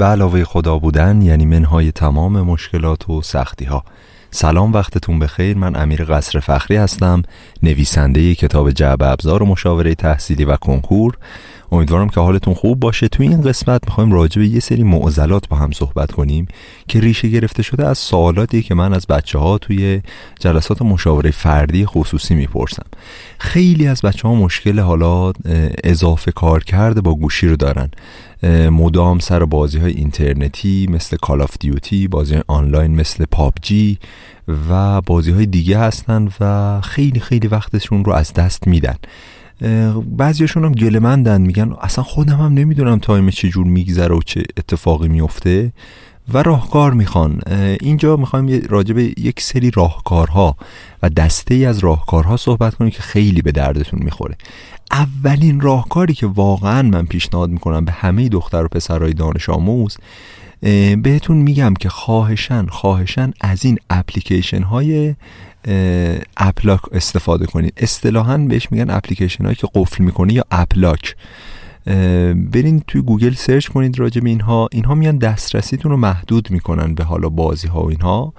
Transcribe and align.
به 0.00 0.06
علاوه 0.06 0.44
خدا 0.44 0.78
بودن 0.78 1.22
یعنی 1.22 1.46
منهای 1.46 1.92
تمام 1.92 2.40
مشکلات 2.40 3.10
و 3.10 3.22
سختی 3.22 3.64
ها 3.64 3.84
سلام 4.30 4.72
وقتتون 4.72 5.18
بخیر. 5.18 5.56
من 5.56 5.76
امیر 5.76 6.04
قصر 6.04 6.40
فخری 6.40 6.76
هستم 6.76 7.22
نویسنده 7.62 8.34
کتاب 8.34 8.70
جعب 8.70 9.02
ابزار 9.02 9.42
و 9.42 9.46
مشاوره 9.46 9.94
تحصیلی 9.94 10.44
و 10.44 10.56
کنکور. 10.56 11.18
امیدوارم 11.72 12.08
که 12.08 12.20
حالتون 12.20 12.54
خوب 12.54 12.80
باشه. 12.80 13.08
توی 13.08 13.28
این 13.28 13.40
قسمت 13.40 13.80
می‌خوایم 13.86 14.12
راجع 14.12 14.40
به 14.40 14.48
یه 14.48 14.60
سری 14.60 14.82
معضلات 14.82 15.48
با 15.48 15.56
هم 15.56 15.70
صحبت 15.70 16.12
کنیم 16.12 16.48
که 16.88 17.00
ریشه 17.00 17.28
گرفته 17.28 17.62
شده 17.62 17.86
از 17.86 17.98
سوالاتی 17.98 18.62
که 18.62 18.74
من 18.74 18.94
از 18.94 19.06
بچه 19.06 19.38
ها 19.38 19.58
توی 19.58 20.00
جلسات 20.40 20.82
مشاوره 20.82 21.30
فردی 21.30 21.86
خصوصی 21.86 22.34
می‌پرسم. 22.34 22.86
خیلی 23.38 23.86
از 23.86 24.02
بچه 24.02 24.28
ها 24.28 24.34
مشکل 24.34 24.80
حالا 24.80 25.32
اضافه 25.84 26.32
کارکرد 26.32 27.00
با 27.00 27.14
گوشی 27.14 27.48
رو 27.48 27.56
دارن. 27.56 27.90
مدام 28.70 29.18
سر 29.18 29.44
بازی 29.44 29.78
های 29.78 29.92
اینترنتی 29.92 30.86
مثل 30.90 31.16
Call 31.16 31.40
of 31.40 31.56
Duty 31.60 32.08
بازی 32.08 32.34
های 32.34 32.42
آنلاین 32.46 32.94
مثل 32.94 33.24
PUBG 33.30 33.98
و 34.70 35.00
بازی 35.00 35.30
های 35.30 35.46
دیگه 35.46 35.78
هستن 35.78 36.28
و 36.40 36.80
خیلی 36.80 37.20
خیلی 37.20 37.48
وقتشون 37.48 38.04
رو 38.04 38.12
از 38.12 38.32
دست 38.32 38.66
میدن. 38.66 38.96
بعضیاشون 40.16 40.64
هم 40.64 40.72
گله‌مندن 40.72 41.40
میگن 41.40 41.72
اصلا 41.80 42.04
خودم 42.04 42.36
هم 42.36 42.54
نمی‌دونم 42.54 42.98
time 42.98 43.30
چجور 43.30 43.66
میگذره 43.66 44.14
و 44.14 44.20
چه 44.26 44.42
اتفاقی 44.56 45.08
میفته 45.08 45.72
و 46.32 46.42
راهکار 46.42 46.92
می‌خوان. 46.92 47.40
اینجا 47.80 48.16
می‌خوایم 48.16 48.62
راجع 48.68 48.94
به 48.94 49.02
یک 49.02 49.40
سری 49.40 49.70
راهکارها 49.70 50.56
و 51.02 51.08
دسته 51.08 51.54
ای 51.54 51.64
از 51.66 51.78
راهکارها 51.78 52.36
صحبت 52.36 52.74
کنیم 52.74 52.90
که 52.90 53.02
خیلی 53.02 53.42
به 53.42 53.52
دردتون 53.52 54.00
می‌خوره. 54.02 54.36
اولین 54.90 55.60
راهکاری 55.60 56.14
که 56.14 56.26
واقعا 56.26 56.82
من 56.82 57.06
پیشنهاد 57.06 57.50
می‌کنم 57.50 57.84
به 57.84 57.92
همه 57.92 58.28
دختر 58.28 58.64
و 58.64 58.68
پسرهای 58.68 59.12
دانش 59.12 59.48
آموز 59.48 59.96
بهتون 61.02 61.36
میگم 61.36 61.74
که 61.74 61.88
خواهشاً 61.88 62.66
خواهشاً 62.66 63.32
از 63.40 63.64
این 63.64 63.78
اپلیکیشن 63.90 64.62
های 64.62 65.14
app 66.36 66.55
lock 66.55 66.80
استفاده 66.92 67.46
کنید. 67.46 67.72
اصطلاحا 67.76 68.38
بهش 68.38 68.68
میگن 68.72 68.90
اپلیکیشن 68.90 69.44
هایی 69.44 69.56
که 69.56 69.68
قفل 69.74 70.04
می‌کنه 70.04 70.32
یا 70.32 70.44
app 70.50 70.78
lock 70.78 71.16
برین 72.34 72.82
توی 72.86 73.02
گوگل 73.02 73.34
search 73.34 73.68
کنید 73.68 73.98
راجع 73.98 74.20
به 74.20 74.28
اینها. 74.28 74.68
اینها 74.72 74.94
میان 74.94 75.18
دسترسیتون 75.18 75.90
رو 75.90 75.96
محدود 75.96 76.50
می‌کنن 76.50 76.94
به 76.94 77.04
حالا 77.04 77.28
بازی 77.28 77.68
ها 77.68 77.82
و 77.82 77.88
اینها 77.88 78.32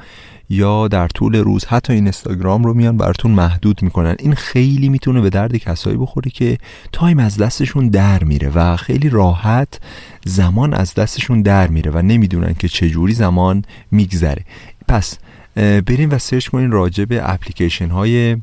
یا 0.50 0.88
در 0.88 1.08
طول 1.08 1.36
روز 1.36 1.66
حتی 1.66 1.94
این 1.94 2.04
اینستاگرام 2.04 2.64
رو 2.64 2.74
میان 2.74 2.98
براتون 2.98 3.32
محدود 3.32 3.84
می‌کنن. 3.84 4.16
این 4.20 4.34
خیلی 4.36 4.90
می‌تونه 4.90 5.22
به 5.22 5.30
درد 5.30 5.58
کسایی 5.58 5.98
بخوره 5.98 6.32
که 6.32 6.58
time 6.92 7.20
از 7.20 7.38
دستشون 7.38 7.90
در 7.90 8.24
میره 8.24 8.50
و 8.56 8.78
خیلی 8.78 9.10
راحت 9.10 9.80
زمان 10.26 10.74
از 10.74 10.94
دستشون 10.94 11.42
در 11.42 11.68
میره 11.68 11.92
و 11.92 12.02
نمی‌دونن 12.02 12.54
که 12.54 12.68
چجوری 12.68 13.14
زمان 13.14 13.66
میگذره. 13.92 14.46
پس 14.88 15.18
بریم 15.56 16.12
و 16.12 16.18
search 16.18 16.48
کنین 16.48 16.72
راجع 16.72 17.06
به 17.06 17.32
اپلیکیشن 17.32 17.90
های 17.90 18.38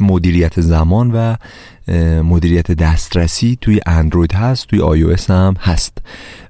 مدیریت 0.00 0.60
زمان 0.60 1.10
و 1.10 1.36
مدیریت 2.22 2.72
دسترسی 2.72 3.58
توی 3.60 3.80
اندروید 3.86 4.32
هست 4.32 4.66
توی 4.66 4.80
آی 4.80 5.16
هم 5.28 5.54
هست. 5.60 5.98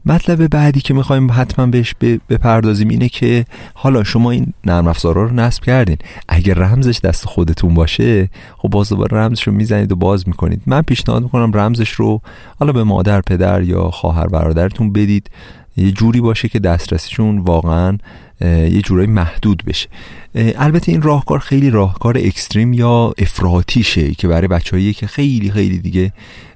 مطلب 0.06 0.46
بعدی 0.46 0.80
که 0.80 0.94
می‌خوایم 0.94 1.32
حتما 1.32 1.66
بهش 1.66 1.94
بپردازیم 2.30 2.88
اینه 2.88 3.08
که 3.08 3.44
حالا 3.74 4.04
شما 4.04 4.30
این 4.30 4.52
نرم 4.64 4.86
افزارا 4.86 5.22
رو 5.22 5.34
نصب 5.34 5.64
کردین. 5.64 5.96
اگر 6.28 6.54
رمزش 6.54 7.00
دست 7.00 7.24
خودتون 7.24 7.74
باشه 7.74 8.30
خب 8.56 8.68
باز 8.68 8.88
دوباره 8.88 9.18
رمزش 9.18 9.42
رو 9.42 9.52
می‌زنید 9.52 9.92
و 9.92 9.96
باز 9.96 10.28
می‌کنید. 10.28 10.62
من 10.66 10.82
پیشنهاد 10.82 11.22
می‌کنم 11.22 11.52
رمزش 11.54 11.90
رو 11.90 12.20
حالا 12.58 12.72
به 12.72 12.84
مادر 12.84 13.20
پدر 13.20 13.62
یا 13.62 13.90
خواهر 13.90 14.26
برادرتون 14.26 14.92
بدید. 14.92 15.30
یه 15.76 15.92
جوری 15.92 16.20
باشه 16.20 16.48
که 16.48 16.58
دسترسیشون 16.58 17.38
واقعا 17.38 17.98
یه 18.40 18.82
جورایی 18.82 19.08
محدود 19.08 19.62
بشه. 19.66 19.88
البته 20.34 20.92
این 20.92 21.02
راهکار 21.02 21.38
خیلی 21.38 21.70
راهکار 21.70 22.18
اکستریم 22.18 22.72
یا 22.72 23.12
افراتیشه 23.18 24.10
که 24.10 24.28
برای 24.28 24.48
بچه‌هایی 24.48 24.92
که 24.92 25.06
خیلی 25.06 25.50
خیلی 25.50 25.78
دیگه 25.78 26.12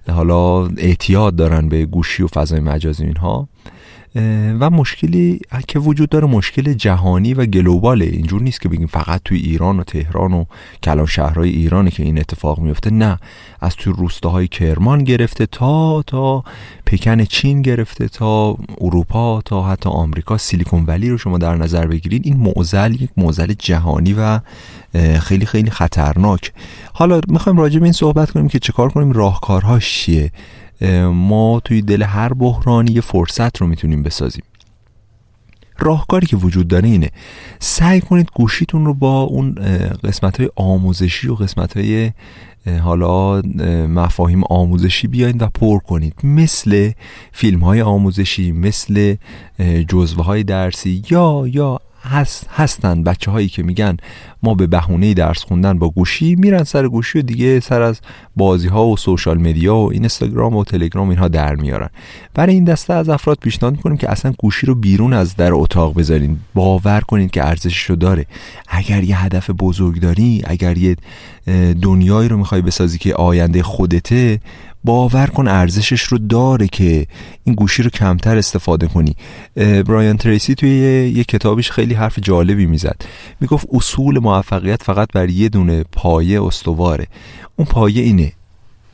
حالا 0.09 0.67
اعتیاد 0.67 1.37
دارن 1.37 1.69
به 1.69 1.87
گوشی 1.87 2.23
و 2.23 2.27
فضای 2.27 2.61
مجازی 2.61 3.05
اینها. 3.05 3.49
و 4.61 4.71
مشکلی 4.71 5.41
که 5.69 5.79
وجود 5.79 6.09
داره 6.09 6.27
مشکل 6.27 6.73
جهانی 6.73 7.35
و 7.35 7.47
گلوباله. 7.47 8.05
اینجور 8.05 8.43
نیست 8.43 8.61
که 8.61 8.69
بگیم 8.69 8.87
فقط 8.87 9.21
توی 9.25 9.39
ایران 9.39 9.81
و 9.81 9.85
تهران 9.85 10.33
و 10.33 10.45
کلان 10.83 11.07
شهرهای 11.07 11.51
ایرانه 11.51 11.91
که 11.91 12.03
این 12.03 12.19
اتفاق 12.19 12.59
میفته. 12.59 12.91
نه 12.91 13.19
از 13.61 13.77
توی 13.77 13.93
روستاهای 13.97 14.49
کرمان 14.49 15.05
گرفته 15.05 15.47
تا 15.47 16.03
تا 16.03 16.45
پکن 16.87 17.25
چین 17.25 17.63
گرفته 17.63 18.09
تا 18.09 18.57
اروپا 18.81 19.41
تا 19.41 19.63
حتی 19.63 19.89
آمریکا. 19.89 20.39
سیلیکون 20.39 20.85
ولی 20.85 21.11
رو 21.11 21.19
شما 21.19 21.39
در 21.39 21.57
نظر 21.57 21.87
بگیرید 21.87 22.27
این 22.27 22.37
معضل 22.37 22.95
یک 23.03 23.11
معضل 23.17 23.53
جهانی 23.59 24.13
و 24.19 24.41
خیلی 25.21 25.47
خیلی 25.47 25.71
خطرناک. 25.71 26.53
حالا 26.93 27.21
می‌خوایم 27.29 27.59
راجع 27.59 27.79
به 27.79 27.85
این 27.85 27.93
صحبت 27.93 28.31
کنیم 28.31 28.49
که 28.49 28.59
چه 28.59 28.73
کار 28.73 28.89
کنیم 28.89 29.13
راهکارهاش 29.13 29.93
چیه؟ 29.93 30.31
ما 31.13 31.61
توی 31.65 31.83
دل 31.83 32.03
هر 32.03 32.33
بحرانی 32.33 32.93
یه 32.93 33.01
فرصت 33.01 33.57
رو 33.57 33.67
می‌تونیم 33.67 34.03
بسازیم. 34.03 34.43
راهکاری 35.79 36.27
که 36.27 36.37
وجود 36.37 36.69
داره 36.69 36.89
اینه 36.89 37.11
سعی 37.59 38.01
کنید 38.01 38.29
گوشیتون 38.35 38.87
رو 38.87 38.95
با 38.95 39.23
اون 39.23 39.55
قسمت 40.05 40.41
های 40.41 40.51
آموزشی 40.57 41.29
و 41.29 41.35
قسمت 41.35 41.77
های 41.77 42.13
حالا 42.83 43.43
مفاهیم 43.89 44.45
آموزشی 44.45 45.07
بیاین 45.09 45.37
و 45.41 45.47
پر 45.55 45.79
کنید. 45.79 46.15
مثل 46.25 46.91
فیلم 47.33 47.61
های 47.61 47.83
آموزشی 47.83 48.53
مثل 48.53 49.15
جزوه 49.89 50.25
های 50.25 50.43
درسی 50.43 51.03
یا 51.11 51.45
یا 51.47 51.81
هست 52.03 52.47
هستن. 52.55 53.03
بچه 53.03 53.31
هایی 53.31 53.49
که 53.49 53.63
میگن 53.63 53.97
ما 54.43 54.55
به 54.55 54.67
بهونه 54.67 55.15
درس 55.15 55.45
خوندن 55.45 55.79
با 55.79 55.89
گوشی 55.91 56.35
میرن 56.35 56.65
سر 56.65 56.89
گوشی 56.89 57.19
و 57.19 57.23
دیگه 57.23 57.61
سر 57.61 57.83
از 57.83 58.01
بازی 58.37 58.69
ها 58.69 58.87
و 58.87 58.97
سوشال 58.97 59.39
مدیا 59.39 59.77
و 59.77 59.93
اینستاگرام 59.93 60.57
و 60.57 60.65
تلگرام 60.65 61.09
اینها 61.09 61.29
در 61.29 61.57
میارن. 61.57 61.89
برای 62.35 62.55
این 62.55 62.65
دسته 62.65 62.95
از 62.95 63.09
افراد 63.09 63.39
پیشنهاد 63.41 63.73
می‌کنیم 63.73 63.97
که 63.97 64.11
اصلا 64.11 64.33
گوشی 64.39 64.67
رو 64.67 64.75
بیرون 64.75 65.13
از 65.13 65.37
در 65.37 65.53
اتاق 65.53 65.95
بذارین. 65.99 66.39
باور 66.55 67.01
کنید 67.01 67.31
که 67.31 67.47
ارزشش 67.47 67.83
رو 67.83 67.97
داره. 67.97 68.27
اگر 68.69 69.05
یه 69.05 69.25
هدف 69.25 69.51
بزرگ 69.51 70.01
داری 70.01 70.43
اگر 70.47 70.79
یه 70.79 70.97
دنیایی 71.83 72.29
رو 72.29 72.37
می‌خوای 72.37 72.63
بسازی 72.63 72.99
که 72.99 73.15
آینده 73.15 73.63
خودته 73.63 74.41
باور 74.85 75.27
کن 75.27 75.49
ارزشش 75.49 76.03
رو 76.03 76.19
داره 76.19 76.67
که 76.67 77.07
این 77.45 77.55
گوشی 77.55 77.83
رو 77.83 77.91
کمتر 77.91 78.39
استفاده 78.39 78.87
کنی. 78.87 79.15
برایان 79.57 80.17
تریسی 80.17 80.55
توی 80.55 80.71
یه 81.17 81.25
کتابش 81.25 81.71
خیلی 81.71 81.95
حرف 81.95 82.19
جالبی 82.23 82.67
می‌زد. 82.67 83.03
می‌گفت 83.41 83.67
اصول 83.73 84.19
موفقیت 84.19 84.83
فقط 84.83 85.09
بر 85.15 85.31
یه 85.31 85.49
دونه 85.49 85.85
پایه 85.93 86.43
استواره. 86.43 87.07
اون 87.57 87.67
پایه 87.67 88.03
اینه 88.03 88.33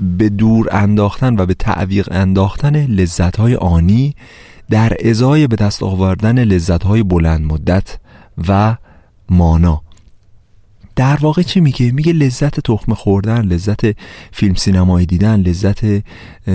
به 0.01 0.29
دور 0.29 0.69
انداختن 0.73 1.41
و 1.41 1.47
به 1.47 1.55
تعویق 1.55 2.09
انداختن 2.11 2.77
لذت 2.87 3.37
های 3.37 3.55
آنی 3.55 4.15
در 4.71 4.97
ازای 5.05 5.47
به 5.47 5.57
دست 5.57 5.83
آوردن 5.83 6.45
لذت 6.45 6.85
های 6.85 7.03
بلند 7.03 7.47
مدت 7.47 7.99
و 8.49 8.77
مانا. 9.29 9.84
در 10.97 11.17
واقع 11.17 11.43
چی 11.43 11.61
میگه؟ 11.61 11.91
میگه 11.91 12.13
لذت 12.13 12.61
تخم 12.61 12.95
خوردن 12.95 13.45
لذت 13.45 13.81
فیلم 14.33 14.55
سینمایی 14.55 15.07
دیدن 15.07 15.41
لذت 15.41 15.81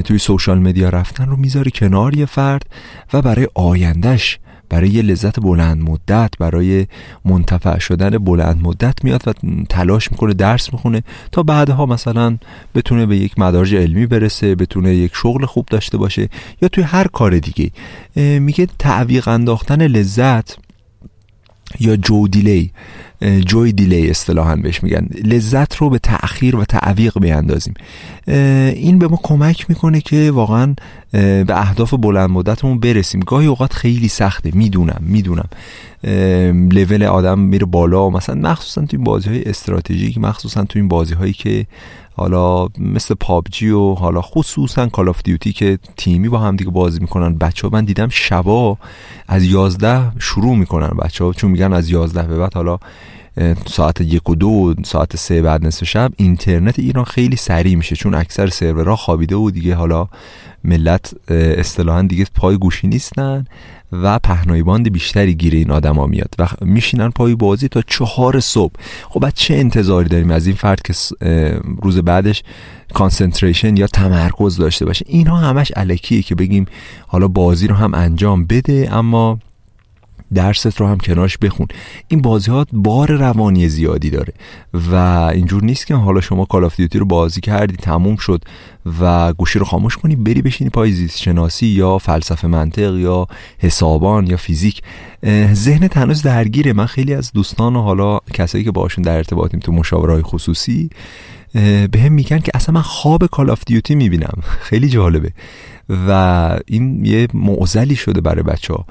توی 0.03 0.17
سوشال 0.17 0.59
مدیا 0.59 0.89
رفتن 0.89 1.25
رو 1.25 1.35
می‌ذاره 1.35 1.71
کنار 1.71 2.15
یه 2.15 2.25
فرد 2.25 2.65
و 3.13 3.21
برای 3.21 3.47
آیندهش 3.55 4.39
برای 4.69 4.89
یه 4.89 5.01
لذت 5.01 5.39
بلند 5.39 5.81
مدت 5.81 6.31
برای 6.39 6.87
منتفع 7.25 7.79
شدن 7.79 8.09
بلند 8.09 8.61
مدت 8.63 9.03
میاد 9.03 9.23
و 9.27 9.33
تلاش 9.69 10.11
می‌کنه 10.11 10.33
درس 10.33 10.73
می‌خونه 10.73 11.03
تا 11.31 11.43
بعدها 11.43 11.85
مثلا 11.85 12.37
بتونه 12.75 13.05
به 13.05 13.17
یک 13.17 13.39
مدارج 13.39 13.75
علمی 13.75 14.05
برسه 14.05 14.55
بتونه 14.55 14.95
یک 14.95 15.11
شغل 15.15 15.45
خوب 15.45 15.65
داشته 15.65 15.97
باشه 15.97 16.29
یا 16.61 16.69
توی 16.69 16.83
هر 16.83 17.07
کار 17.07 17.39
دیگه. 17.39 17.71
میگه 18.39 18.67
تعویق 18.79 19.27
انداختن 19.27 19.87
لذت 19.87 20.57
یا 21.79 21.95
جو 21.95 22.27
دیلی 22.27 22.71
جوی 23.45 23.71
دیلی 23.71 24.09
اصطلاحا 24.09 24.55
بهش 24.55 24.83
میگن. 24.83 25.07
لذت 25.23 25.75
رو 25.75 25.89
به 25.89 25.99
تأخیر 25.99 26.55
و 26.55 26.65
تعویق 26.65 27.19
بیاندازیم. 27.19 27.73
این 28.27 28.99
به 28.99 29.07
ما 29.07 29.19
کمک 29.23 29.69
می‌کنه 29.69 30.01
که 30.01 30.31
واقعا 30.31 30.75
به 31.11 31.45
اهداف 31.49 31.93
بلند 31.93 32.29
مدتمون 32.29 32.79
برسیم. 32.79 33.21
گاهی 33.21 33.47
اوقات 33.47 33.73
خیلی 33.73 34.07
سخته. 34.07 34.51
می‌دونم 34.53 35.01
می‌دونم. 35.01 35.49
لول 36.71 37.03
آدم 37.03 37.39
میره 37.39 37.65
بالا. 37.65 38.09
مثلا 38.09 38.35
مخصوصا 38.35 38.81
تو 38.81 38.97
این 38.97 39.03
بازی 39.03 39.29
های 39.29 39.43
استراتژیک 39.43 40.17
مخصوصا 40.17 40.63
تو 40.63 40.79
این 40.79 40.87
بازی 40.87 41.13
هایی 41.13 41.33
که 41.33 41.65
حالا 42.19 42.67
مثل 42.77 43.15
پابجی 43.19 43.69
و 43.69 43.93
حالا 43.93 44.21
خصوصا 44.21 44.87
کال 44.87 45.09
آف 45.09 45.21
دیوتی 45.23 45.53
که 45.53 45.79
تیمی 45.97 46.29
با 46.29 46.39
هم 46.39 46.55
دیگه 46.55 46.71
بازی 46.71 46.99
می‌کنن. 46.99 47.35
بچه 47.35 47.67
ها 47.67 47.73
من 47.73 47.85
دیدم 47.85 48.07
شبا 48.09 48.77
از 49.27 49.43
یازده 49.43 50.11
شروع 50.19 50.55
می‌کنن 50.55 50.97
بچه 51.03 51.23
ها 51.23 51.33
چون 51.33 51.51
میگن 51.51 51.73
از 51.73 51.89
یازده 51.89 52.27
به 52.27 52.37
بعد 52.37 52.53
حالا 52.53 52.79
ساعت 53.65 54.01
یک 54.01 54.29
و 54.29 54.35
دو 54.35 54.73
ساعت 54.85 55.15
سه 55.15 55.41
بعد 55.41 55.65
نصف 55.65 55.83
شب 55.83 56.11
اینترنت 56.17 56.79
ایران 56.79 57.05
خیلی 57.05 57.35
سریع 57.35 57.75
میشه 57.75 57.95
چون 57.95 58.15
اکثر 58.15 58.47
سرورها 58.47 58.95
خوابیده 58.95 59.35
و 59.35 59.51
دیگه 59.51 59.75
حالا 59.75 60.07
ملت 60.63 61.13
اصطلاحا 61.31 62.01
دیگه 62.01 62.25
پای 62.35 62.57
گوشی 62.57 62.87
نیستن 62.87 63.45
و 63.91 64.19
پهنای 64.19 64.63
باند 64.63 64.91
بیشتری 64.91 65.35
گیر 65.35 65.53
این 65.53 65.71
آدما 65.71 66.05
میاد 66.05 66.35
و 66.39 66.47
میشینن 66.61 67.09
پای 67.09 67.35
بازی 67.35 67.67
تا 67.67 67.81
چهار 67.81 68.39
صبح. 68.39 68.73
خب 69.09 69.19
بعد 69.19 69.33
چه 69.33 69.55
انتظاری 69.55 70.09
داریم 70.09 70.31
از 70.31 70.47
این 70.47 70.55
فرد 70.55 70.81
که 70.81 70.93
روز 71.81 71.97
بعدش 71.97 72.43
concentration 72.93 73.77
یا 73.77 73.87
تمرکز 73.87 74.57
داشته 74.57 74.85
باشه؟ 74.85 75.05
اینها 75.07 75.37
همش 75.37 75.71
الکیه 75.71 76.21
که 76.21 76.35
بگیم 76.35 76.65
حالا 77.07 77.27
بازی 77.27 77.67
رو 77.67 77.75
هم 77.75 77.93
انجام 77.93 78.45
بده 78.45 78.89
اما 78.91 79.39
درست 80.33 80.81
رو 80.81 80.87
هم 80.87 80.97
کنارش 80.97 81.37
بخون. 81.37 81.67
این 82.07 82.21
بازی 82.21 82.51
ها 82.51 82.65
بار 82.73 83.11
روانی 83.11 83.69
زیادی 83.69 84.09
داره 84.09 84.33
و 84.91 84.95
اینجور 85.33 85.63
نیست 85.63 85.87
که 85.87 85.95
حالا 85.95 86.21
شما 86.21 86.45
Call 86.45 86.65
of 86.65 86.75
Duty 86.75 86.99
رو 86.99 87.05
بازی 87.05 87.41
کردی 87.41 87.75
تموم 87.75 88.15
شد 88.15 88.41
و 89.01 89.33
گوشی 89.33 89.59
رو 89.59 89.65
خاموش 89.65 89.97
کنی 89.97 90.15
بری 90.15 90.41
بشینی 90.41 90.69
پای 90.69 90.91
زیست 90.91 91.17
شناسی 91.17 91.67
یا 91.67 91.97
فلسفه 91.97 92.47
منطق 92.47 92.95
یا 92.95 93.27
حسابان 93.57 94.27
یا 94.27 94.37
فیزیک. 94.37 94.81
ذهن 95.53 95.89
هنوز 95.93 96.21
درگیره. 96.21 96.73
من 96.73 96.85
خیلی 96.85 97.13
از 97.13 97.31
دوستان 97.31 97.75
و 97.75 97.81
حالا 97.81 98.19
کسایی 98.33 98.63
که 98.63 98.71
باشون 98.71 99.03
در 99.03 99.17
ارتباطیم 99.17 99.59
تو 99.59 99.71
مشاوره 99.71 100.21
خصوصی 100.21 100.89
بهم 101.91 102.11
میگن 102.11 102.39
که 102.39 102.51
اصلا 102.53 102.75
من 102.75 102.81
خواب 102.81 103.25
Call 103.25 103.49
of 103.49 103.61
Duty 103.65 103.95
می‌بینم. 103.95 104.43
خیلی 104.61 104.89
جالبه. 104.89 105.31
و 106.07 106.59
این 106.67 107.05
یه 107.05 107.27
معزلی 107.33 107.95
شده 107.95 108.21
برای 108.21 108.43
بچه 108.43 108.73
ها 108.73 108.85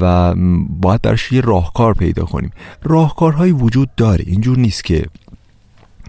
و 0.00 0.34
باید 0.80 1.02
براش 1.02 1.32
یه 1.32 1.40
راهکار 1.40 1.94
پیدا 1.94 2.24
کنیم. 2.24 2.50
راهکارهایی 2.82 3.52
وجود 3.52 3.94
داره 3.96 4.24
اینجور 4.26 4.58
نیست 4.58 4.84
که 4.84 5.06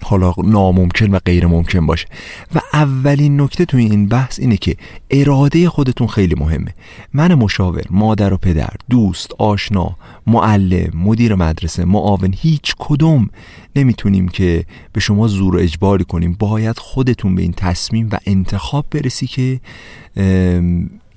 حالا 0.02 0.34
ناممکن 0.44 1.12
و 1.12 1.20
غیر 1.26 1.48
ممکن 1.48 1.86
باشه. 1.86 2.08
و 2.56 2.62
اولین 2.74 3.42
نکته 3.42 3.66
توی 3.66 3.86
این 3.86 4.08
بحث 4.08 4.40
اینه 4.40 4.58
که 4.58 4.76
اراده 5.12 5.70
خودتون 5.70 6.08
خیلی 6.08 6.36
مهمه. 6.36 6.74
من 7.14 7.34
مشاور 7.34 7.84
مادر 7.90 8.34
و 8.34 8.38
پدر 8.38 8.70
دوست 8.90 9.32
آشنا 9.38 9.96
معلم 10.28 10.92
مدیر 10.94 11.36
مدرسه 11.36 11.86
معاون 11.86 12.34
هیچ 12.38 12.76
کدوم 12.80 13.30
نمی‌تونیم 13.76 14.28
که 14.28 14.66
به 14.94 15.00
شما 15.00 15.28
زور 15.28 15.56
و 15.56 15.60
اجباری 15.60 16.04
کنیم. 16.04 16.36
باید 16.40 16.80
خودتون 16.80 17.36
به 17.36 17.42
این 17.42 17.54
تصمیم 17.54 18.10
و 18.12 18.18
انتخاب 18.26 18.86
برسی 18.92 19.28
که 19.28 19.60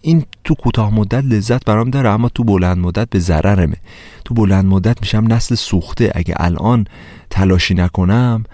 این 0.01 0.25
تو 0.45 0.55
کوتاه 0.55 0.95
مدت 0.95 1.25
لذت 1.25 1.65
برام 1.65 1.91
داره 1.91 2.09
اما 2.09 2.29
تو 2.29 2.45
بلند 2.45 2.79
مدت 2.79 3.11
به 3.11 3.19
ضررمه. 3.19 3.77
تو 4.25 4.35
بلند 4.35 4.65
مدت 4.65 5.01
میشم 5.01 5.33
نسل 5.33 5.55
سوخته. 5.55 6.13
اگه 6.15 6.35
الان 6.37 6.87
تلاشی 7.31 7.75
نکنم 7.75 8.45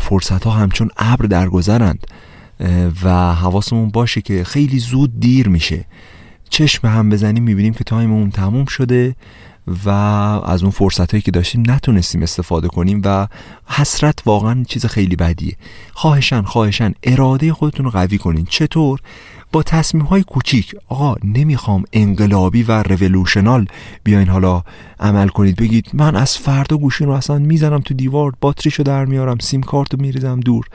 فرصت 0.00 0.44
ها 0.44 0.50
همچون 0.50 0.90
ابر 0.96 1.26
درگذرند 1.26 2.06
و 3.02 3.34
حواسمون 3.34 3.88
باشه 3.88 4.20
که 4.20 4.44
خیلی 4.44 4.78
زود 4.78 5.20
دیر 5.20 5.48
میشه. 5.48 5.84
چشم 6.50 6.88
هم 6.88 7.10
بزنیم 7.10 7.42
می‌بینیم 7.42 7.74
که 7.74 7.84
تایممون 7.84 8.30
تموم 8.30 8.64
شده 8.64 9.14
و 9.84 9.88
از 9.88 10.62
اون 10.62 10.70
فرصت 10.70 11.10
هایی 11.10 11.22
که 11.22 11.30
داشتیم 11.30 11.62
نتونستیم 11.66 12.22
استفاده 12.22 12.68
کنیم 12.68 13.02
و 13.04 13.28
حسرت 13.66 14.18
واقعا 14.26 14.64
چیز 14.68 14.86
خیلی 14.86 15.16
بدیه. 15.16 15.56
خواهشن 15.92 16.42
خواهشن 16.42 16.94
اراده 17.02 17.52
خودتون 17.52 17.84
رو 17.84 17.90
قوی 17.90 18.18
کنین. 18.18 18.46
چطور؟ 18.50 19.00
با 19.52 19.62
تصمیم 19.62 20.04
های 20.04 20.22
کوچیک 20.22 20.74
آقا 20.88 21.14
نمی‌خوام 21.24 21.84
انقلابی 21.92 22.62
و 22.62 22.82
رولوشنال 22.82 23.66
بیاین 24.04 24.28
حالا 24.28 24.62
عمل 25.00 25.28
کنید. 25.28 25.56
بگید 25.56 25.90
من 25.92 26.16
از 26.16 26.38
فردا 26.38 26.76
گوشین 26.76 27.06
رو 27.06 27.12
اصلا 27.12 27.38
می‌زنم 27.38 27.80
تو 27.80 27.94
دیوار 27.94 28.32
باتریشو 28.40 28.82
در 28.82 29.04
میارم 29.04 29.38
سیم 29.38 29.62
کارت 29.62 29.94
رو 29.94 30.00
میریزم 30.00 30.40
دور 30.40 30.66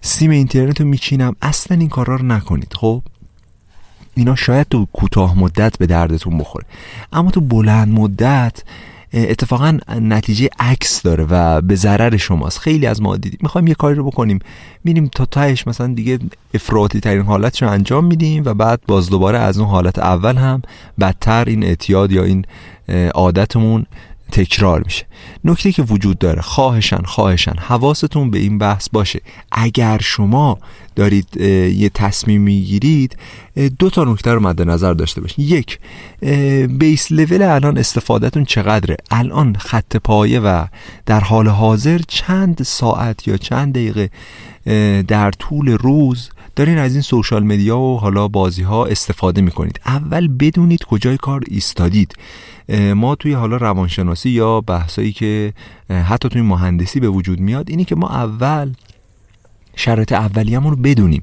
سیم 0.00 0.30
اینترنت 0.30 0.80
رو 0.80 0.86
میچینم. 0.86 1.36
اصلا 1.42 1.76
این 1.76 1.88
کارا 1.88 2.16
رو 2.16 2.24
نکنید. 2.24 2.72
خب؟ 2.74 3.02
اینا 4.14 4.34
شاید 4.34 4.66
تو 4.70 4.86
کوتاه 4.92 5.38
مدت 5.38 5.78
به 5.78 5.86
دردتون 5.86 6.38
بخوره. 6.38 6.66
اما 7.12 7.30
تو 7.30 7.40
بلند 7.40 7.88
مدت 7.88 8.62
اتفاقا 9.14 9.78
نتیجه 10.00 10.48
عکس 10.58 11.02
داره 11.02 11.26
و 11.30 11.60
به 11.60 11.74
ضرر 11.74 12.16
شماست. 12.16 12.58
خیلی 12.58 12.86
از 12.86 13.02
ما 13.02 13.16
دیدیم 13.16 13.38
می‌خوایم 13.42 13.66
یه 13.66 13.74
کاری 13.74 13.94
رو 13.94 14.04
بکنیم. 14.04 14.38
میریم 14.84 15.06
تا 15.14 15.26
تهش 15.26 15.66
مثلا 15.66 15.86
دیگه 15.86 16.18
افراطی 16.54 17.00
ترین 17.00 17.22
حالتش 17.22 17.62
رو 17.62 17.70
انجام 17.70 18.04
میدیم 18.04 18.42
و 18.46 18.54
بعد 18.54 18.80
باز 18.86 19.10
دوباره 19.10 19.38
از 19.38 19.58
اون 19.58 19.68
حالت 19.68 19.98
اول 19.98 20.36
هم 20.36 20.62
بدتر 21.00 21.44
این 21.44 21.64
اعتیاد 21.64 22.12
یا 22.12 22.24
این 22.24 22.44
عادتمون 23.14 23.86
تکرار 24.34 24.82
میشه. 24.84 25.06
نکته 25.44 25.72
که 25.72 25.82
وجود 25.82 26.18
داره 26.18 26.42
خواهشن 26.42 27.02
خواهشن 27.04 27.54
حواستون 27.58 28.30
به 28.30 28.38
این 28.38 28.58
بحث 28.58 28.88
باشه. 28.92 29.20
اگر 29.52 29.98
شما 30.02 30.58
دارید 30.96 31.36
یه 31.36 31.88
تصمیم 31.88 32.40
می‌گیرید 32.40 33.16
دو 33.78 33.90
تا 33.90 34.04
نکته 34.04 34.30
رو 34.30 34.40
مد 34.40 34.62
نظر 34.62 34.92
داشته 34.92 35.20
باشید 35.20 35.38
یک 35.38 35.78
بیس 36.68 37.12
لول 37.12 37.42
الان 37.42 37.78
استفادهتون 37.78 38.44
چقدره؟ 38.44 38.96
الان 39.10 39.56
خط 39.56 39.96
پایه 39.96 40.40
و 40.40 40.66
در 41.06 41.20
حال 41.20 41.48
حاضر 41.48 42.00
چند 42.08 42.62
ساعت 42.62 43.28
یا 43.28 43.36
چند 43.36 43.74
دقیقه 43.74 44.10
در 45.02 45.30
طول 45.30 45.68
روز 45.68 46.30
دارین 46.56 46.78
از 46.78 46.92
این 46.92 47.02
سوشال 47.02 47.44
مدیا 47.44 47.78
و 47.78 47.98
حالا 47.98 48.28
بازی 48.28 48.62
ها 48.62 48.86
استفاده 48.86 49.40
می‌کنید. 49.40 49.80
اول 49.86 50.28
بدونید 50.28 50.84
کجای 50.84 51.16
کار 51.16 51.44
ایستادید. 51.46 52.14
ما 52.94 53.14
توی 53.14 53.32
حالا 53.32 53.56
روانشناسی 53.56 54.30
یا 54.30 54.60
بحثایی 54.60 55.12
که 55.12 55.52
حتی 55.90 56.28
توی 56.28 56.42
مهندسی 56.42 57.00
به 57.00 57.08
وجود 57.08 57.40
میاد 57.40 57.70
اینی 57.70 57.84
که 57.84 57.96
ما 57.96 58.08
اول 58.08 58.72
شرط 59.76 60.12
اولیه‌مون 60.12 60.70
رو 60.70 60.76
بدونیم. 60.76 61.22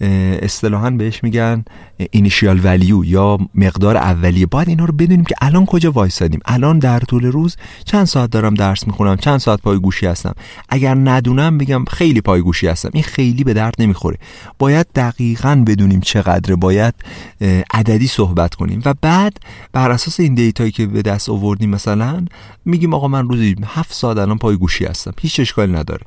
اصطلاحا 0.00 0.90
بهش 0.90 1.24
میگن 1.24 1.64
اینیشیال 2.10 2.60
ولیو 2.64 3.04
یا 3.04 3.38
مقدار 3.54 3.96
اولیه. 3.96 4.46
باید 4.46 4.68
اینا 4.68 4.84
رو 4.84 4.92
بدونیم 4.92 5.24
که 5.24 5.34
الان 5.40 5.66
کجا 5.66 5.92
وایسادیم. 5.92 6.40
الان 6.44 6.78
در 6.78 7.00
طول 7.00 7.24
روز 7.24 7.56
چند 7.84 8.04
ساعت 8.04 8.30
دارم 8.30 8.54
درس 8.54 8.86
می‌خونم 8.86 9.16
چند 9.16 9.38
ساعت 9.38 9.60
پای 9.60 9.78
گوشی 9.78 10.06
هستم. 10.06 10.34
اگر 10.68 10.94
ندونم 10.94 11.58
بگم 11.58 11.84
خیلی 11.84 12.20
پای 12.20 12.40
گوشی 12.40 12.66
هستم. 12.66 12.90
این 12.92 13.02
خیلی 13.02 13.44
به 13.44 13.54
درد 13.54 13.74
نمی‌خوره. 13.78 14.18
باید 14.58 14.86
دقیقا 14.94 15.64
بدونیم 15.66 16.00
چقدره. 16.00 16.56
باید 16.56 16.94
عددی 17.70 18.06
صحبت 18.06 18.54
کنیم. 18.54 18.82
و 18.84 18.94
بعد 19.02 19.38
بر 19.72 19.90
اساس 19.90 20.20
این 20.20 20.34
دیتایی 20.34 20.70
که 20.70 20.86
به 20.86 21.02
دست 21.02 21.28
آوردیم 21.28 21.70
مثلا 21.70 22.24
میگیم 22.64 22.94
آقا 22.94 23.08
من 23.08 23.28
روزی 23.28 23.56
هفت 23.64 23.92
ساعت 23.92 24.18
الان 24.18 24.38
پای 24.38 24.56
گوشی 24.56 24.84
هستم. 24.84 25.12
هیچ 25.20 25.40
اشکالی 25.40 25.72
نداره. 25.72 26.02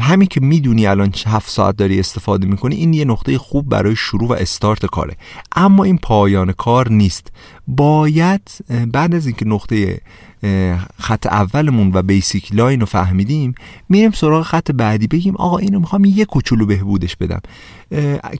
همین 0.00 0.28
که 0.28 0.40
می‌دونی 0.40 0.86
الان 0.86 1.14
هفت 1.26 1.50
ساعت 1.50 1.76
داری 1.76 2.00
استفاده 2.00 2.46
می‌کنی 2.46 2.76
این 2.76 2.94
یه 2.94 3.04
نقطه 3.04 3.27
خوب 3.36 3.68
برای 3.68 3.96
شروع 3.96 4.28
و 4.28 4.32
استارت 4.32 4.86
کاره. 4.86 5.16
اما 5.56 5.84
این 5.84 5.98
پایان 5.98 6.52
کار 6.52 6.90
نیست. 6.90 7.32
باید 7.66 8.50
بعد 8.92 9.14
از 9.14 9.26
اینکه 9.26 9.44
نقطه 9.44 10.00
خط 10.98 11.26
اولمون 11.26 11.90
و 11.94 12.02
basic 12.02 12.54
line 12.54 12.80
رو 12.80 12.86
فهمیدیم 12.86 13.54
میریم 13.88 14.10
سراغ 14.10 14.42
خط 14.42 14.70
بعدی 14.70 15.06
بگیم 15.06 15.36
آقا 15.36 15.58
اینو 15.58 15.80
می‌خوام 15.80 16.04
یه 16.04 16.24
کوچولو 16.24 16.66
بهبودش 16.66 17.16
بدم. 17.16 17.40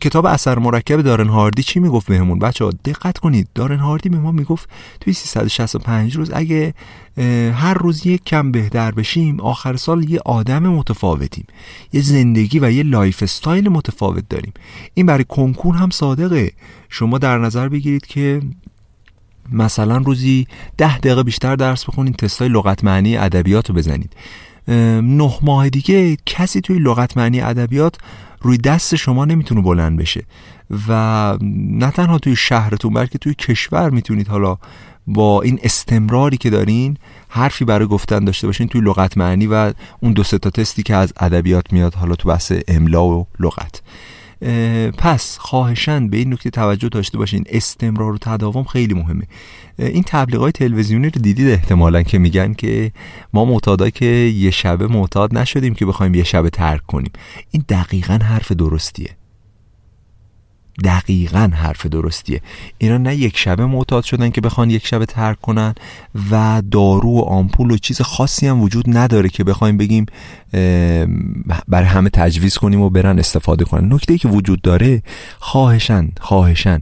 کتاب 0.00 0.26
اثر 0.26 0.58
مرکب 0.58 1.02
دارن 1.02 1.28
هاردی 1.28 1.62
چی 1.62 1.80
می‌گفت 1.80 2.06
بهمون؟ 2.06 2.38
بچه 2.38 2.64
ها 2.64 2.70
دقت 2.84 3.18
کنید. 3.18 3.48
دارن 3.54 3.78
هاردی 3.78 4.08
به 4.08 4.18
ما 4.18 4.32
می‌گفت 4.32 4.68
توی 5.00 5.12
365 5.12 6.16
روز 6.16 6.30
اگه 6.34 6.74
هر 7.54 7.74
روز 7.74 8.06
یک 8.06 8.24
کم 8.24 8.52
بهتر 8.52 8.90
بشیم 8.90 9.40
آخر 9.40 9.76
سال 9.76 10.10
یه 10.10 10.20
آدم 10.24 10.62
متفاوتیم. 10.62 11.46
یه 11.92 12.00
زندگی 12.00 12.58
و 12.58 12.70
یه 12.70 12.82
lifestyle 12.82 13.68
متفاوت 13.68 14.28
داریم. 14.28 14.52
این 14.94 15.06
برای 15.06 15.24
کنکور 15.28 15.76
هم 15.76 15.90
صادقه. 15.90 16.52
شما 16.88 17.18
در 17.18 17.38
نظر 17.38 17.68
بگیرید 17.68 18.06
که 18.06 18.40
مثلا 19.52 19.96
روزی 19.96 20.46
ده 20.76 20.98
دقیقه 20.98 21.22
بیشتر 21.22 21.56
درس 21.56 21.84
بخونید 21.84 22.16
تستای 22.16 22.48
لغت 22.48 22.84
معنی 22.84 23.16
ادبیات 23.16 23.68
رو 23.68 23.74
بزنید. 23.74 24.16
نه 25.02 25.32
ماه 25.42 25.68
دیگه 25.68 26.16
کسی 26.26 26.60
توی 26.60 26.78
لغت 26.78 27.16
معنی 27.16 27.40
ادبیات 27.40 27.94
روی 28.40 28.58
دست 28.58 28.96
شما 28.96 29.24
نمی‌تونه 29.24 29.60
بلند 29.60 29.98
بشه 29.98 30.24
و 30.88 31.38
نه 31.40 31.90
تنها 31.90 32.18
توی 32.18 32.36
شهرتون 32.36 32.94
بلکه 32.94 33.18
توی 33.18 33.34
کشور 33.34 33.90
می‌تونید 33.90 34.28
حالا 34.28 34.56
با 35.06 35.42
این 35.42 35.58
استمراری 35.62 36.36
که 36.36 36.50
دارین 36.50 36.96
حرفی 37.28 37.64
برای 37.64 37.86
گفتن 37.86 38.24
داشته 38.24 38.46
باشین 38.46 38.68
توی 38.68 38.80
لغت 38.80 39.18
معنی 39.18 39.46
و 39.46 39.72
اون 40.00 40.12
دو 40.12 40.22
تا 40.22 40.50
تستی 40.50 40.82
که 40.82 40.94
از 40.94 41.12
ادبیات 41.20 41.72
میاد 41.72 41.94
حالا 41.94 42.14
تو 42.14 42.28
بحث 42.28 42.52
املا 42.68 43.04
و 43.04 43.26
لغت. 43.40 43.82
پس 44.98 45.38
خواهشن 45.38 46.08
به 46.08 46.16
این 46.16 46.32
نکته 46.32 46.50
توجه 46.50 46.88
داشته 46.88 47.18
باشین. 47.18 47.44
استمرار 47.48 48.12
و 48.12 48.18
تداوم 48.18 48.64
خیلی 48.64 48.94
مهمه. 48.94 49.24
این 49.78 50.02
تبلیغات 50.06 50.54
تلویزیونی 50.54 51.10
رو 51.10 51.20
دیدید 51.20 51.48
احتمالا 51.48 52.02
که 52.02 52.18
میگن 52.18 52.54
که 52.54 52.92
ما 53.32 53.44
معتادا 53.44 53.90
که 53.90 54.04
یه 54.04 54.50
شبه 54.50 54.86
معتاد 54.86 55.38
نشدیم 55.38 55.74
که 55.74 55.86
بخوایم 55.86 56.14
یه 56.14 56.24
شبه 56.24 56.50
ترک 56.50 56.86
کنیم. 56.86 57.12
این 57.50 57.64
دقیقا 57.68 58.14
حرف 58.14 58.52
درستیه. 58.52 59.10
دقیقا 60.84 61.50
حرف 61.54 61.86
درستیه. 61.86 62.40
اینا 62.78 62.98
نه 62.98 63.16
یک 63.16 63.38
شبه 63.38 63.66
معتاد 63.66 64.04
شدن 64.04 64.30
که 64.30 64.40
بخوان 64.40 64.70
یک 64.70 64.86
شبه 64.86 65.06
ترک 65.06 65.40
کنن 65.40 65.74
و 66.30 66.62
دارو 66.70 67.10
و 67.10 67.20
آمپول 67.20 67.70
و 67.70 67.76
چیز 67.76 68.02
خاصی 68.02 68.46
هم 68.46 68.62
وجود 68.62 68.96
نداره 68.96 69.28
که 69.28 69.44
بخوایم 69.44 69.76
بگیم 69.76 70.06
برای 71.68 71.86
همه 71.86 72.10
تجویز 72.10 72.56
کنیم 72.56 72.80
و 72.80 72.90
برن 72.90 73.18
استفاده 73.18 73.64
کنن. 73.64 73.92
نکته‌ای 73.92 74.18
که 74.18 74.28
وجود 74.28 74.62
داره 74.62 75.02
خواهشاً 75.38 76.08
خواهشاً 76.20 76.80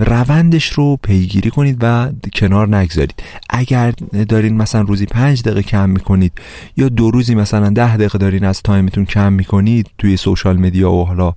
روندش 0.00 0.72
رو 0.72 0.96
پیگیری 1.02 1.50
کنید 1.50 1.76
و 1.80 2.08
کنار 2.34 2.76
نگذارید. 2.76 3.22
اگر 3.50 3.90
دارین 4.28 4.56
مثلا 4.56 4.80
روزی 4.80 5.06
پنج 5.06 5.42
دقیقه 5.42 5.62
کم 5.62 5.90
می‌کنید 5.90 6.32
یا 6.76 6.88
دو 6.88 7.10
روزی 7.10 7.34
مثلا 7.34 7.68
ده 7.68 7.96
دقیقه 7.96 8.18
دارین 8.18 8.44
از 8.44 8.62
time 8.62 8.86
تون 8.86 9.04
کم 9.04 9.32
می‌کنید 9.32 9.90
توی 9.98 10.16
social 10.16 10.56
media 10.56 10.92
و 10.92 11.06
حالا 11.06 11.32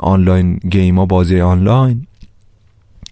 online 0.00 0.56
game 0.70 0.98
ها 0.98 1.06
بازی 1.06 1.40
آنلاین 1.40 2.06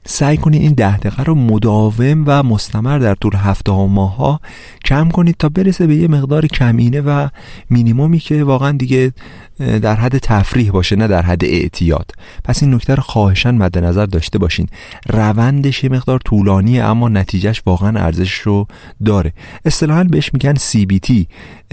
سعی 0.06 0.36
کنید 0.36 0.62
این 0.62 0.72
ده 0.72 0.98
دقیقه 0.98 1.22
رو 1.22 1.34
مداوم 1.34 2.24
و 2.26 2.42
مستمر 2.42 2.98
در 2.98 3.14
طول 3.14 3.34
هفته 3.34 3.72
ها 3.72 3.86
ماه 3.86 4.16
ها 4.16 4.40
کم 4.84 5.08
کنید 5.08 5.36
تا 5.38 5.48
برسه 5.48 5.86
به 5.86 5.96
یه 5.96 6.08
مقدار 6.08 6.46
کمینه 6.46 7.00
و 7.00 7.28
مینیمومی 7.70 8.18
که 8.18 8.44
واقعا 8.44 8.72
دیگه 8.72 9.12
در 9.58 9.94
حد 9.94 10.18
تفریح 10.18 10.70
باشه 10.70 10.96
نه 10.96 11.06
در 11.06 11.22
حد 11.22 11.44
اعتیاد. 11.44 12.10
پس 12.44 12.62
این 12.62 12.74
نکته 12.74 12.94
رو 12.94 13.02
خواهشن 13.02 13.54
مد 13.54 13.78
نظر 13.78 14.06
داشته 14.06 14.38
باشین. 14.38 14.66
روندش 15.08 15.84
یه 15.84 15.90
مقدار 15.90 16.18
طولانیه 16.18 16.84
اما 16.84 17.08
نتیجهش 17.08 17.62
واقعا 17.66 18.04
ارزش 18.04 18.32
رو 18.32 18.66
داره. 19.04 19.32
اصطلاحا 19.64 20.04
بهش 20.04 20.30
میگن 20.34 20.54
CBT 20.54 21.12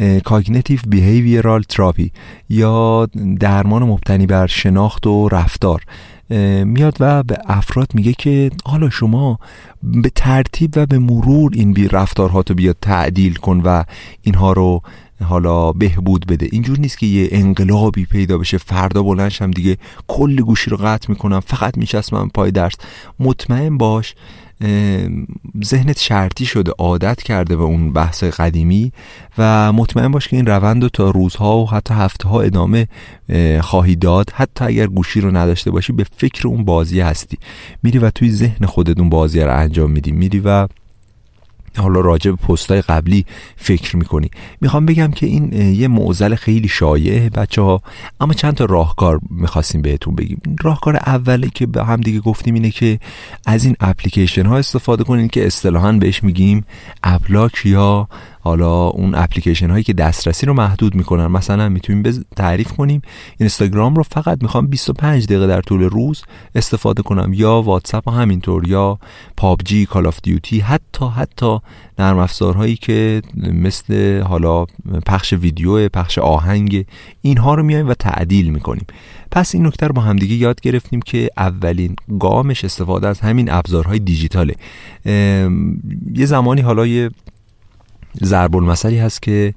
Cognitive 0.01 0.81
Behavioral 0.91 1.73
Therapy 1.73 2.09
یا 2.49 3.07
درمان 3.39 3.83
مبتنی 3.83 4.25
بر 4.25 4.47
شناخت 4.47 5.07
و 5.07 5.29
رفتار. 5.29 5.83
میاد 6.65 6.97
و 6.99 7.23
به 7.23 7.37
افراد 7.45 7.87
میگه 7.93 8.13
که 8.13 8.51
حالا 8.65 8.89
شما 8.89 9.39
به 9.83 10.11
ترتیب 10.15 10.73
و 10.75 10.85
به 10.85 10.99
مرور 10.99 11.51
این 11.55 11.73
بی 11.73 11.87
رفتارهاتو 11.87 12.53
بیاد 12.53 12.77
تعدیل 12.81 13.35
کن 13.35 13.61
و 13.65 13.83
اینها 14.21 14.53
رو 14.53 14.81
حالا 15.23 15.71
بهبود 15.71 16.25
بده. 16.25 16.47
اینجور 16.51 16.79
نیست 16.79 16.97
که 16.97 17.05
یه 17.05 17.29
انقلابی 17.31 18.05
پیدا 18.05 18.37
بشه 18.37 18.57
فردا 18.57 19.03
بلنشم 19.03 19.51
دیگه 19.51 19.77
کل 20.07 20.35
گوشی 20.35 20.69
رو 20.69 20.77
قطع 20.77 21.05
می‌کنم 21.09 21.39
فقط 21.39 21.77
میچسبم 21.77 22.29
پای 22.33 22.51
درس. 22.51 22.75
مطمئن 23.19 23.77
باش 23.77 24.15
ذهنت 25.63 25.99
شرطی 25.99 26.45
شده 26.45 26.71
عادت 26.77 27.23
کرده 27.23 27.55
به 27.55 27.63
اون 27.63 27.93
بحث 27.93 28.23
قدیمی 28.23 28.91
و 29.37 29.73
مطمئن 29.73 30.11
باش 30.11 30.27
که 30.27 30.35
این 30.35 30.45
روند 30.45 30.83
رو 30.83 30.89
تا 30.89 31.09
روزها 31.09 31.57
و 31.57 31.69
حتی 31.69 31.93
هفته 31.93 32.29
ها 32.29 32.41
ادامه 32.41 32.87
خواهی 33.61 33.95
داد. 33.95 34.31
حتی 34.33 34.65
اگر 34.65 34.87
گوشی 34.87 35.21
رو 35.21 35.37
نداشته 35.37 35.71
باشی 35.71 35.93
به 35.93 36.05
فکر 36.17 36.47
اون 36.47 36.65
بازی 36.65 36.99
هستی. 36.99 37.37
میری 37.83 37.99
و 37.99 38.09
توی 38.09 38.31
ذهن 38.31 38.65
خودت 38.65 38.99
اون 38.99 39.09
بازی 39.09 39.41
رو 39.41 39.57
انجام 39.57 39.91
میدی. 39.91 40.11
میری 40.11 40.39
و 40.45 40.67
حالا 41.81 41.99
راجع 41.99 42.31
به 42.31 42.37
پستای 42.37 42.81
قبلی 42.81 43.25
فکر 43.55 43.97
می‌کنی. 43.97 44.29
می‌خوام 44.61 44.85
بگم 44.85 45.11
که 45.11 45.25
این 45.25 45.53
یه 45.53 45.87
معضل 45.87 46.35
خیلی 46.35 46.67
شایعه 46.67 47.29
بچه 47.29 47.61
ها 47.61 47.81
اما 48.19 48.33
چند 48.33 48.53
تا 48.53 48.65
راهکار 48.65 49.19
می‌خواستیم 49.29 49.81
بهتون 49.81 50.15
بگیم. 50.15 50.41
راهکار 50.63 50.95
اولی 50.95 51.49
که 51.49 51.65
به 51.65 51.85
هم 51.85 52.01
دیگه 52.01 52.19
گفتیم 52.19 52.53
اینه 52.53 52.71
که 52.71 52.99
از 53.45 53.65
این 53.65 53.75
اپلیکیشن 53.79 54.45
ها 54.45 54.57
استفاده 54.57 55.03
کنین 55.03 55.27
که 55.27 55.47
اصطلاحا 55.47 55.91
بهش 55.91 56.23
میگیم 56.23 56.65
app 57.03 57.30
lock 57.30 57.65
یا 57.65 58.07
حالا 58.47 58.87
اون 58.87 59.15
اپلیکیشن 59.15 59.69
هایی 59.69 59.83
که 59.83 59.93
دسترسی 59.93 60.45
رو 60.45 60.53
محدود 60.53 60.95
می‌کنن. 60.95 61.27
مثلا 61.27 61.69
می‌تونیم 61.69 62.25
تعریف 62.35 62.71
کنیم. 62.71 63.01
اینستاگرام 63.37 63.95
رو 63.95 64.03
فقط 64.03 64.37
می‌خوام 64.41 64.67
25 64.67 65.25
دقیقه 65.25 65.47
در 65.47 65.61
طول 65.61 65.81
روز 65.81 66.23
استفاده 66.55 67.01
کنم. 67.01 67.31
یا 67.33 67.61
واتساپ 67.61 68.09
همینطور 68.09 68.67
یا 68.67 68.99
PUBG 69.37 69.85
Call 69.85 70.07
of 70.07 70.19
Duty 70.23 70.59
حتی 70.59 71.05
حتی 71.15 71.59
نرم 71.99 72.17
افزارهایی 72.17 72.75
که 72.75 73.21
مثل 73.35 74.21
حالا 74.21 74.65
پخش 75.05 75.33
ویدیو 75.33 75.89
پخش 75.89 76.17
آهنگ 76.17 76.85
اینها 77.21 77.55
رو 77.55 77.63
میایم 77.63 77.87
و 77.87 77.93
تعدیل 77.93 78.49
می‌کنیم. 78.49 78.85
پس 79.31 79.55
این 79.55 79.67
نکته 79.67 79.87
رو 79.87 79.93
با 79.93 80.01
همدیگه 80.01 80.35
یاد 80.35 80.61
گرفتیم 80.61 80.99
که 81.01 81.29
اولین 81.37 81.95
گامش 82.19 82.65
استفاده 82.65 83.07
از 83.07 83.19
همین 83.19 83.51
ابزارهای 83.51 83.99
دیجیتاله. 83.99 84.55
یه 86.15 86.25
زمانی 86.25 86.61
حالا 86.61 86.87
یه 86.87 87.09
ضرب 88.23 88.55
المثلی 88.55 88.97
هست 88.97 89.21
که 89.21 89.53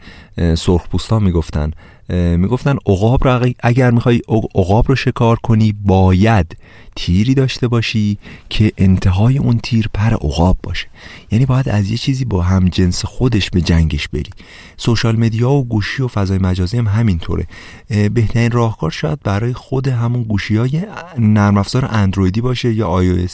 سرخپوستان 0.54 1.22
می‌گفتن. 1.22 1.70
می‌گفتن 2.10 2.76
عقاب 2.86 3.28
رو 3.28 3.52
اگر 3.60 3.90
می‌خوای 3.90 4.20
عقاب 4.54 4.88
رو 4.88 4.96
شکار 4.96 5.36
کنی 5.36 5.74
باید 5.84 6.56
تیری 6.96 7.34
داشته 7.34 7.68
باشی 7.68 8.18
که 8.48 8.72
انتهای 8.78 9.38
اون 9.38 9.58
تیر 9.58 9.88
پر 9.94 10.14
عقاب 10.14 10.56
باشه. 10.62 10.86
یعنی 11.30 11.46
باید 11.46 11.68
از 11.68 11.90
یه 11.90 11.96
چیزی 11.96 12.24
با 12.24 12.42
هم 12.42 12.68
جنس 12.68 13.04
خودش 13.04 13.50
به 13.50 13.60
جنگش 13.60 14.08
بری. 14.08 14.30
سوشال 14.76 15.16
مدیا 15.16 15.50
و 15.50 15.64
گوشی 15.64 16.02
و 16.02 16.08
فضای 16.08 16.38
مجازی 16.38 16.78
هم 16.78 16.86
همینطوره. 16.86 17.46
بهترین 17.88 18.50
راهکار 18.50 18.90
شاید 18.90 19.18
برای 19.22 19.52
خود 19.52 19.88
همون 19.88 20.22
گوشی 20.22 20.56
های 20.56 20.82
نرم 21.18 21.58
افزار 21.58 21.88
اندرویدی 21.90 22.40
باشه 22.40 22.74
یا 22.74 22.88
آی 22.88 23.28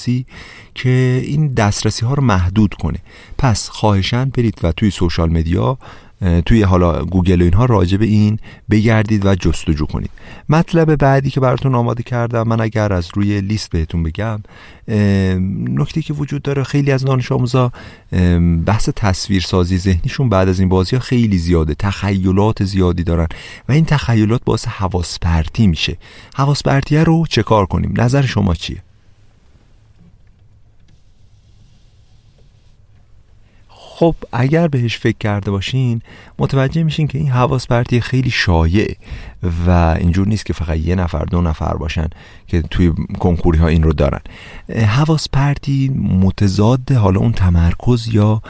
که 0.74 1.22
این 1.24 1.48
دسترسی 1.48 2.06
ها 2.06 2.14
رو 2.14 2.22
محدود 2.22 2.74
کنه. 2.74 2.98
پس 3.38 3.68
خواهشاً 3.68 4.30
برید 4.30 4.58
و 4.62 4.72
توی 4.72 4.90
social 4.90 5.30
media 5.30 5.78
توی 6.46 6.62
حالا 6.62 7.04
گوگل 7.04 7.40
و 7.40 7.44
اینها 7.44 7.64
راجع 7.64 7.96
به 7.96 8.04
این 8.04 8.38
بگردید 8.70 9.26
و 9.26 9.34
جستجو 9.34 9.86
کنید. 9.86 10.10
مطلب 10.48 10.96
بعدی 10.96 11.30
که 11.30 11.40
براتون 11.40 11.74
آماده 11.74 12.02
کردم 12.02 12.42
من 12.42 12.60
اگر 12.60 12.92
از 12.92 13.08
روی 13.14 13.40
لیست 13.40 13.70
بهتون 13.70 14.02
بگم 14.02 14.40
نکته‌ای 15.68 16.02
که 16.02 16.14
وجود 16.14 16.42
داره 16.42 16.62
خیلی 16.62 16.92
از 16.92 17.04
دانش 17.04 17.32
آموزا 17.32 17.72
بحث 18.66 18.88
تصویرسازی 18.96 19.78
ذهنیشون 19.78 20.28
بعد 20.28 20.48
از 20.48 20.60
این 20.60 20.68
بازی 20.68 20.96
ها 20.96 21.02
خیلی 21.02 21.38
زیاده 21.38 21.74
تخیلات 21.74 22.64
زیادی 22.64 23.04
دارن 23.04 23.26
و 23.68 23.72
این 23.72 23.84
تخیلات 23.84 24.40
باعث 24.44 24.68
حواس 24.68 25.18
پرتی 25.18 25.66
میشه. 25.66 25.96
حواس 26.34 26.62
پرتیه 26.62 27.04
رو 27.04 27.26
چه 27.26 27.42
کار 27.42 27.66
کنیم؟ 27.66 27.94
نظر 27.96 28.22
شما 28.22 28.54
چیه؟ 28.54 28.85
خب 33.98 34.14
اگر 34.32 34.68
بهش 34.68 34.98
فکر 34.98 35.16
کرده 35.20 35.50
باشین 35.50 36.02
متوجه 36.38 36.82
میشین 36.82 37.06
که 37.06 37.18
این 37.18 37.28
حواس 37.28 37.66
پرتی 37.66 38.00
خیلی 38.00 38.30
شایع 38.30 38.96
و 39.66 39.70
اینجور 39.70 40.28
نیست 40.28 40.46
که 40.46 40.52
فقط 40.52 40.76
یه 40.76 40.94
نفر 40.94 41.24
دو 41.24 41.40
نفر 41.40 41.76
باشن 41.76 42.08
که 42.46 42.62
توی 42.62 42.92
کنکوری 43.18 43.58
ها 43.58 43.68
این 43.68 43.82
رو 43.82 43.92
دارن. 43.92 44.20
حواس 44.86 45.28
پرتی 45.28 45.88
متضاد 45.88 46.92
حالا 46.92 47.20
اون 47.20 47.32
تمرکز 47.32 48.08
یا 48.14 48.42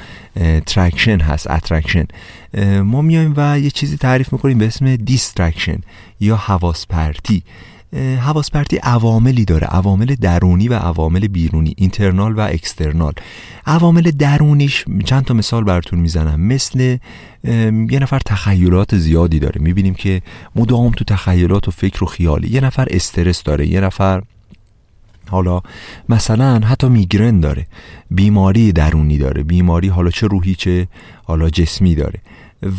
traction 0.67 1.21
هست 1.21 1.51
attraction 1.51 2.07
ما 2.85 3.03
میایم 3.03 3.35
و 3.37 3.61
یه 3.61 3.71
چیزی 3.71 3.97
تعریف 3.97 4.33
می‌کنیم 4.33 4.59
به 4.59 4.67
اسم 4.67 4.97
distraction 4.97 5.79
یا 6.21 6.37
حواس 6.37 6.87
پرتی. 6.87 7.43
حواس 8.21 8.51
پرتی 8.51 8.77
عواملی 8.77 9.45
داره. 9.45 9.67
عوامل 9.67 10.15
درونی 10.15 10.69
و 10.69 10.75
عوامل 10.75 11.29
بیرونی 11.29 11.75
اینترنال 11.77 12.35
و 12.35 12.41
اکسترنال. 12.41 13.13
عوامل 13.67 14.11
درونیش 14.11 14.85
چند 15.05 15.25
تا 15.25 15.35
مثال 15.35 15.65
براتون 15.65 15.99
می‌زنم. 15.99 16.41
مثل 16.41 16.97
یه 17.91 17.99
نفر 17.99 18.19
تخیلات 18.19 18.97
زیادی 18.97 19.39
داره. 19.39 19.61
می‌بینیم 19.61 19.95
که 19.95 20.23
مدام 20.57 20.93
تو 20.93 21.05
تخیلات 21.05 21.69
و 21.69 21.71
فکر 21.71 22.05
و 22.05 22.07
خیالی 22.07 22.49
یه 22.49 22.61
نفر 22.61 22.89
استرس 22.91 23.43
داره. 23.43 23.67
یه 23.67 23.81
نفر 23.81 24.23
حالا 25.29 25.61
مثلا 26.09 26.61
حتی 26.61 26.89
میگرن 26.89 27.41
داره. 27.41 27.67
بیماری 28.11 28.73
درونی 28.73 29.19
داره. 29.19 29.43
بیماری 29.43 29.89
حالا 29.89 30.11
چه 30.11 30.27
روحی 30.27 30.55
چه 30.55 30.89
حالا 31.25 31.51
جسمی 31.51 31.95
داره. 31.95 32.21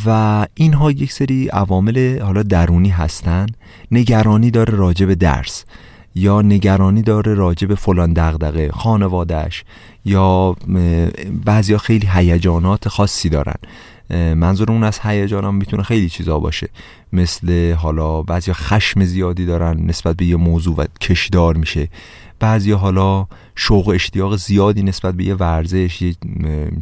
و 0.05 0.45
اینها 0.53 0.91
یک 0.91 1.11
سری 1.11 1.47
عوامل 1.47 2.19
حالا 2.19 2.43
درونی 2.43 2.89
هستن. 2.89 3.45
نگرانی 3.91 4.51
داره 4.51 4.73
راجع 4.73 5.05
به 5.05 5.15
درس 5.15 5.65
یا 6.15 6.41
نگرانی 6.41 7.01
داره 7.01 7.33
راجع 7.33 7.67
به 7.67 7.75
فلان 7.75 8.13
دغدغه 8.13 8.71
خانوادهش 8.71 9.63
یا 10.05 10.55
بعضیا 11.45 11.77
خیلی 11.77 12.07
هیجانات 12.13 12.87
خاصی 12.87 13.29
دارن. 13.29 13.55
منظور 14.35 14.71
اون 14.71 14.83
از 14.83 14.99
هیجان 15.03 15.55
می‌تونه 15.55 15.83
خیلی 15.83 16.09
چیزا 16.09 16.39
باشه. 16.39 16.69
مثل 17.13 17.73
حالا 17.73 18.21
بعضیا 18.21 18.53
خشم 18.53 19.05
زیادی 19.05 19.45
دارن 19.45 19.85
نسبت 19.85 20.15
به 20.15 20.25
یه 20.25 20.35
موضوع 20.35 20.75
و 20.75 20.85
کشدار 21.01 21.55
میشه. 21.55 21.87
بعضی 22.39 22.71
حالا 22.71 23.27
شوق 23.55 23.87
و 23.87 23.91
اشتیاق 23.91 24.35
زیادی 24.35 24.83
نسبت 24.83 25.15
به 25.15 25.23
یه 25.23 25.35
ورزش 25.35 26.01
یه 26.01 26.15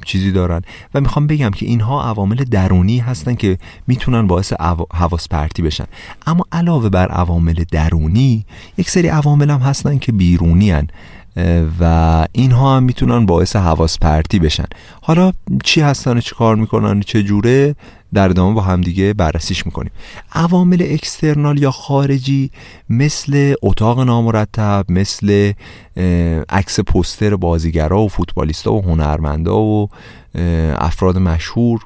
چیزی 0.06 0.32
دارن 0.32 0.62
و 0.94 1.02
می‌خوام 1.02 1.28
بگم 1.28 1.50
که 1.50 1.66
اینها 1.66 2.04
عوامل 2.04 2.36
درونی 2.36 3.00
هستن 3.00 3.36
که 3.36 3.58
می‌تونن 3.88 4.28
باعث 4.28 4.54
حواس 4.94 5.28
پرتی 5.28 5.62
بشن 5.62 5.86
اما 6.28 6.46
علاوه 6.52 6.90
بر 6.90 7.08
عوامل 7.08 7.64
درونی 7.72 8.46
یک 8.78 8.90
سری 8.90 9.08
عوامل 9.08 9.50
هم 9.50 9.60
هستن 9.60 9.98
که 9.98 10.12
بیرونی 10.12 10.72
هن. 10.72 10.88
و 11.80 12.28
اینها 12.32 12.78
هم 12.78 12.84
می‌تونن 12.84 13.26
باعث 13.26 13.56
حواس 13.56 14.00
پرتی 14.00 14.40
بشن. 14.40 14.66
حالا 15.02 15.34
چی 15.64 15.82
هستن 15.82 16.20
چی 16.20 16.36
کار 16.36 16.56
می‌کنن 16.56 17.00
چه 17.00 17.24
جوره 17.24 17.76
در 18.14 18.30
ادامه 18.30 18.54
با 18.54 18.62
همدیگه 18.62 19.14
بررسیش 19.14 19.66
می‌کنیم. 19.66 19.92
عوامل 20.34 20.88
اکسترنال 20.90 21.62
یا 21.62 21.72
خارجی 21.72 22.52
مثل 22.90 23.54
اتاق 23.62 24.00
نامرتب 24.00 24.86
مثل 24.90 25.52
عکس 26.50 26.80
پوستر 26.80 27.36
بازیگرا 27.36 28.02
و 28.02 28.10
فوتبالیستا 28.10 28.74
و 28.74 28.82
هنرمندا 28.82 29.60
و 29.60 29.90
افراد 30.78 31.18
مشهور 31.18 31.86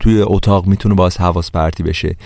توی 0.00 0.22
اتاق 0.22 0.66
می‌تونه 0.66 0.94
باز 0.94 1.16
حواس 1.16 1.50
پرتی 1.50 1.82
بشه. 1.82 2.16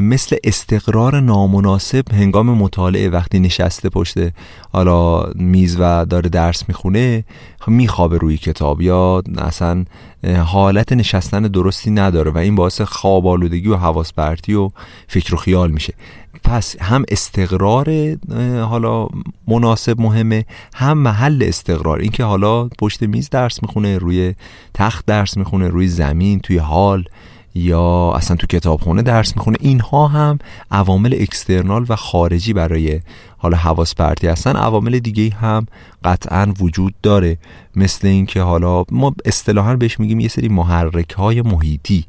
مثل 0.00 0.36
استقرار 0.44 1.20
نامناسب 1.20 2.12
هنگام 2.12 2.50
مطالعه 2.50 3.08
وقتی 3.08 3.40
نشسته 3.40 3.88
پشت 3.88 4.18
حالا 4.72 5.22
میز 5.34 5.76
و 5.78 6.04
داره 6.04 6.28
درس 6.28 6.68
می‌خونه 6.68 7.24
خب 7.60 7.72
میخوابه 7.72 8.18
روی 8.18 8.36
کتاب 8.36 8.80
یا 8.80 9.22
اصلا 9.38 9.84
حالت 10.44 10.92
نشستن 10.92 11.42
درستی 11.42 11.90
نداره 11.90 12.30
و 12.30 12.38
این 12.38 12.54
باعث 12.54 12.80
خواب 12.80 13.26
آلودگی 13.26 13.68
و 13.68 13.76
حواس 13.76 14.12
پرتی 14.12 14.54
و 14.54 14.70
فکر 15.08 15.34
و 15.34 15.38
خیال 15.38 15.70
میشه. 15.70 15.94
پس 16.42 16.76
هم 16.80 17.04
استقرار 17.08 18.16
حالا 18.60 19.08
مناسب 19.48 20.00
مهمه 20.00 20.44
هم 20.74 20.98
محل 20.98 21.44
استقرار. 21.46 21.98
اینکه 21.98 22.24
حالا 22.24 22.68
پشت 22.68 23.02
میز 23.02 23.30
درس 23.30 23.62
می‌خونه 23.62 23.98
روی 23.98 24.34
تخت 24.74 25.06
درس 25.06 25.36
می‌خونه 25.36 25.68
روی 25.68 25.88
زمین 25.88 26.40
توی 26.40 26.58
حال 26.58 27.04
یا 27.54 28.12
اصلا 28.16 28.36
تو 28.36 28.46
کتابخونه 28.46 29.02
درس 29.02 29.36
می‌خونه. 29.36 29.56
اینها 29.60 30.06
هم 30.06 30.38
عوامل 30.70 31.16
اکسترنال 31.20 31.86
و 31.88 31.96
خارجی 31.96 32.52
برای 32.52 33.00
حالا 33.36 33.56
حواس 33.56 33.94
پرتی 33.94 34.26
هستن. 34.26 34.56
عوامل 34.56 34.98
دیگه 34.98 35.36
هم 35.36 35.66
قطعا 36.04 36.54
وجود 36.60 36.94
داره. 37.02 37.38
مثل 37.76 38.08
اینکه 38.08 38.40
حالا 38.42 38.84
ما 38.90 39.14
اصطلاحا 39.24 39.76
بهش 39.76 40.00
میگیم 40.00 40.20
یه 40.20 40.28
سری 40.28 40.48
محرک 40.48 41.10
های 41.10 41.42
محیطی 41.42 42.04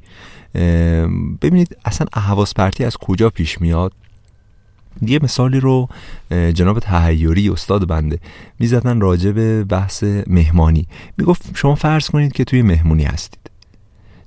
ببینید 1.42 1.78
اصلا 1.86 2.08
حواس 2.14 2.54
پرتی 2.54 2.86
از 2.86 2.98
کجا 2.98 3.30
پیش 3.30 3.62
میاد؟ 3.62 3.94
یه 5.02 5.20
مثالی 5.24 5.60
رو 5.60 5.88
جناب 6.32 6.80
تهیوری 6.80 7.50
استاد 7.50 7.88
بنده 7.88 8.20
می‌زدن 8.60 9.00
راجع 9.00 9.32
به 9.32 9.64
بحث 9.64 10.04
مهمانی. 10.28 10.88
می‌گفت 11.18 11.42
شما 11.54 11.76
فرض 11.76 12.10
کنید 12.10 12.32
که 12.32 12.44
توی 12.44 12.62
مهمونی 12.62 13.04
هستید. 13.04 13.40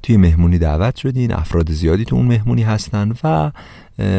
توی 0.02 0.16
مهمونی 0.16 0.58
دعوت 0.58 0.96
شدین 0.96 1.32
افراد 1.32 1.72
زیادی 1.72 2.04
تو 2.04 2.16
اون 2.16 2.26
مهمونی 2.26 2.62
هستن 2.62 3.12
و 3.24 3.50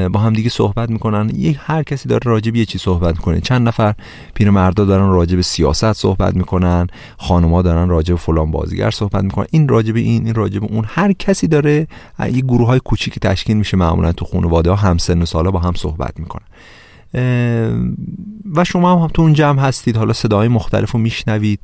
با 0.10 0.20
هم 0.20 0.34
دیگه 0.34 0.50
صحبت 0.50 0.90
می‌کنن. 0.90 1.30
یک 1.36 1.58
هر 1.60 1.84
کسی 1.84 2.10
داره 2.10 2.22
راجب 2.26 2.56
یه 2.56 2.66
چی 2.66 2.78
صحبت 2.78 3.16
می‌کنه. 3.16 3.42
چند 3.42 3.68
نفر 3.68 3.94
پیرمردا 4.34 4.86
دارن 4.86 5.10
راجب 5.10 5.42
سیاست 5.42 5.94
صحبت 5.94 6.36
می‌کنن 6.36 6.88
خانم‌ها 7.18 7.62
دارن 7.62 7.90
راجب 7.90 8.16
فلان 8.16 8.52
بازیگر 8.52 8.92
صحبت 8.92 9.24
می‌کنن. 9.24 9.46
این 9.52 9.68
راجب 9.68 9.96
این 9.96 10.26
این 10.26 10.36
راجب 10.36 10.64
اون. 10.64 10.86
هر 10.88 11.14
کسی 11.14 11.48
داره 11.48 11.88
یه 12.20 12.42
گروه 12.42 12.68
های 12.68 12.80
کوچیک 12.80 13.20
تشکیل 13.20 13.58
میشه 13.58 13.78
معمولا 13.78 14.12
تو 14.12 14.26
خانواده 14.26 14.70
ها 14.70 14.76
هم 14.76 14.98
سن 14.98 15.22
و 15.22 15.26
سالا 15.26 15.52
با 15.52 15.60
هم 15.60 15.74
صحبت 15.74 16.20
می‌کنن. 16.20 16.46
و 18.56 18.64
شما 18.64 19.04
هم, 19.04 19.08
تو 19.08 19.22
اون 19.22 19.34
جمع 19.34 19.62
هستید. 19.62 19.98
حالا 19.98 20.14
صدای 20.14 20.48
مختلف 20.48 20.92
رو 20.92 21.00
میشنوید 21.00 21.60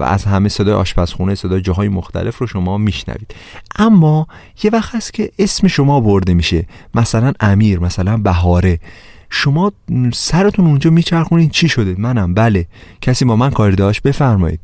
و 0.00 0.02
از 0.02 0.24
همه 0.24 0.48
صدای 0.48 0.74
آشپزخونه 0.74 1.34
صدای 1.34 1.60
جاهای 1.60 1.88
مختلف 1.88 2.38
رو 2.38 2.46
شما 2.46 2.78
میشنوید. 2.78 3.34
اما 3.76 4.26
یه 4.62 4.70
وقت 4.70 4.94
هست 4.94 5.14
که 5.14 5.30
اسم 5.38 5.68
شما 5.68 6.00
برده 6.00 6.34
میشه. 6.34 6.66
مثلا 6.94 7.32
امیر 7.40 7.78
مثلا 7.78 8.16
بهاره. 8.16 8.78
شما 9.30 9.72
سرتون 10.14 10.66
اونجا 10.66 10.90
میچرخونید 10.90 11.50
چی 11.50 11.68
شده؟ 11.68 11.94
منم. 11.98 12.34
بله. 12.34 12.66
کسی 13.00 13.24
با 13.24 13.36
من 13.36 13.50
کاری 13.50 13.76
داشت؟ 13.76 14.02
بفرمایید. 14.02 14.60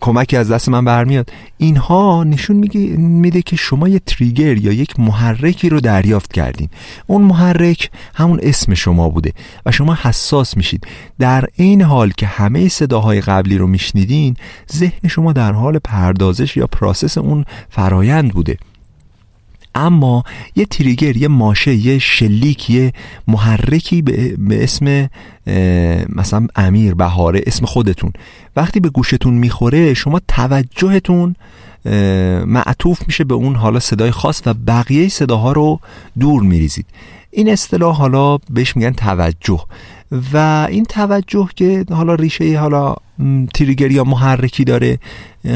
کمکی 0.00 0.36
از 0.36 0.50
دست 0.50 0.68
من 0.68 0.84
برمیاد. 0.84 1.30
اینها 1.58 2.24
نشون 2.24 2.56
میده 2.98 3.42
که 3.42 3.56
شما 3.56 3.88
یه 3.88 3.98
تریگر 3.98 4.56
یا 4.56 4.72
یک 4.72 5.00
محرکی 5.00 5.68
رو 5.68 5.80
دریافت 5.80 6.32
کردین. 6.32 6.68
اون 7.06 7.22
محرک 7.22 7.90
همون 8.14 8.40
اسم 8.42 8.74
شما 8.74 9.08
بوده 9.08 9.32
و 9.66 9.72
شما 9.72 9.98
حساس 10.02 10.56
میشید. 10.56 10.86
در 11.18 11.44
این 11.54 11.82
حال 11.82 12.10
که 12.10 12.26
همه 12.26 12.68
صداهای 12.68 13.20
قبلی 13.20 13.58
رو 13.58 13.66
میشنیدین 13.66 14.36
ذهن 14.72 15.08
شما 15.08 15.32
در 15.32 15.52
حال 15.52 15.78
پردازش 15.78 16.56
یا 16.56 16.66
پراسس 16.66 17.18
اون 17.18 17.44
فرایند 17.70 18.32
بوده. 18.32 18.56
اما 19.74 20.24
یه 20.56 20.64
تریگر 20.64 21.16
یه 21.16 21.28
ماشه 21.28 21.74
یه 21.74 21.98
شلیک 21.98 22.70
یه 22.70 22.92
محرکی 23.28 24.02
به, 24.02 24.36
اسم 24.50 25.10
مثلا 26.08 26.46
امیر 26.56 26.94
بهاره 26.94 27.40
اسم 27.46 27.66
خودتون. 27.66 28.12
وقتی 28.56 28.80
به 28.80 28.88
گوشتون 28.88 29.34
می‌خوره 29.34 29.94
شما 29.94 30.20
توجهتون 30.28 31.36
معطوف 32.46 33.00
میشه 33.06 33.24
به 33.24 33.34
اون 33.34 33.54
حالا 33.54 33.80
صدای 33.80 34.10
خاص 34.10 34.42
و 34.46 34.54
بقیه 34.54 35.08
صداها 35.08 35.52
رو 35.52 35.80
دور 36.18 36.42
میریزید. 36.42 36.86
این 37.30 37.52
اصطلاح 37.52 37.96
حالا 37.96 38.38
بهش 38.38 38.76
میگن 38.76 38.92
توجه. 38.92 39.64
و 40.32 40.66
این 40.70 40.84
توجه 40.84 41.48
که 41.56 41.84
حالا 41.90 42.14
ریشه 42.14 42.58
حالا 42.58 42.94
تریگر 43.54 43.90
یا 43.90 44.04
محرکی 44.04 44.64
داره 44.64 44.98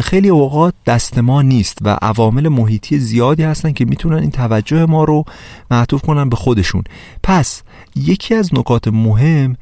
خیلی 0.01 0.29
اوقات 0.29 0.75
دست 0.87 1.19
ما 1.19 1.43
نیست 1.43 1.79
و 1.81 1.99
عوامل 2.03 2.49
محیطی 2.49 2.99
زیادی 2.99 3.43
هستن 3.43 3.73
که 3.73 3.85
می‌تونن 3.85 4.17
این 4.17 4.31
توجه 4.31 4.87
ما 4.87 5.05
رو 5.05 5.25
معطوف 5.71 6.03
کنن 6.03 6.29
به 6.29 6.37
خودشون. 6.37 6.83
پس 7.23 7.63
یکی 7.97 8.35
از 8.35 8.55
نکات 8.55 8.89
مهم 8.89 9.57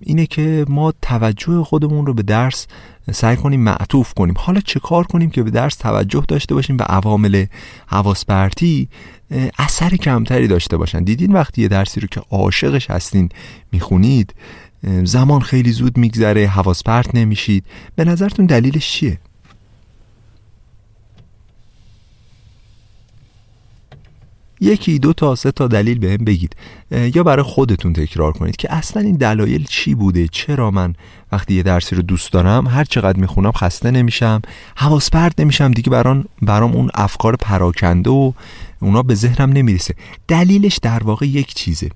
اینه 0.00 0.26
که 0.26 0.64
ما 0.68 0.92
توجه 1.02 1.64
خودمون 1.64 2.06
رو 2.06 2.14
به 2.14 2.22
درس 2.22 2.66
سعی 3.12 3.36
کنیم 3.36 3.60
معطوف 3.60 4.14
کنیم. 4.14 4.34
حالا 4.38 4.60
چه 4.60 4.80
کار 4.80 5.04
کنیم 5.04 5.30
که 5.30 5.42
به 5.42 5.50
درس 5.50 5.76
توجه 5.76 6.24
داشته 6.28 6.54
باشیم 6.54 6.76
به 6.76 6.84
عوامل 6.84 7.44
حواس 7.86 8.24
پرتی 8.24 8.88
اثر 9.58 9.96
کمتری 9.96 10.48
داشته 10.48 10.76
باشن؟ 10.76 11.04
دیدین 11.04 11.32
وقتی 11.32 11.62
یه 11.62 11.68
درسی 11.68 12.00
رو 12.00 12.08
که 12.10 12.22
عاشقش 12.30 12.90
هستین 12.90 13.28
می‌خونید 13.72 14.34
زمان 15.04 15.40
خیلی 15.40 15.72
زود 15.72 15.98
میگذره 15.98 16.46
حواس 16.46 16.82
پرت 16.82 17.14
نمیشید. 17.14 17.64
به 17.96 18.04
نظرتون 18.04 18.46
دلیلش 18.46 18.90
چیه؟ 18.90 19.18
یکی 24.60 24.98
دو 24.98 25.12
تا 25.12 25.34
سه 25.34 25.50
تا 25.50 25.68
دلیل 25.68 25.98
بهم 25.98 26.24
بگید. 26.24 26.56
یا 26.90 27.22
برای 27.22 27.42
خودتون 27.42 27.92
تکرار 27.92 28.32
کنید 28.32 28.56
که 28.56 28.74
اصلا 28.74 29.02
این 29.02 29.16
دلایل 29.16 29.64
چی 29.64 29.94
بوده؟ 29.94 30.28
چرا 30.28 30.70
من 30.70 30.94
وقتی 31.32 31.54
یه 31.54 31.62
درسی 31.62 31.96
رو 31.96 32.02
دوست 32.02 32.32
دارم 32.32 32.66
هر 32.66 32.84
چقدر 32.84 33.20
می‌خونم 33.20 33.52
خسته 33.52 33.90
نمیشم 33.90 34.42
حواس 34.76 35.10
پرت 35.10 35.40
نمیشم 35.40 35.70
دیگه 35.70 35.90
برام 35.90 36.24
برام 36.42 36.72
اون 36.72 36.90
افکار 36.94 37.36
پراکنده 37.36 38.10
و 38.10 38.32
اونا 38.80 39.02
به 39.02 39.14
ذهنم 39.14 39.52
نمی‌رسه. 39.52 39.94
دلیلش 40.28 40.78
در 40.82 41.02
واقع 41.04 41.26
یک 41.26 41.54
چیزه. 41.54 41.88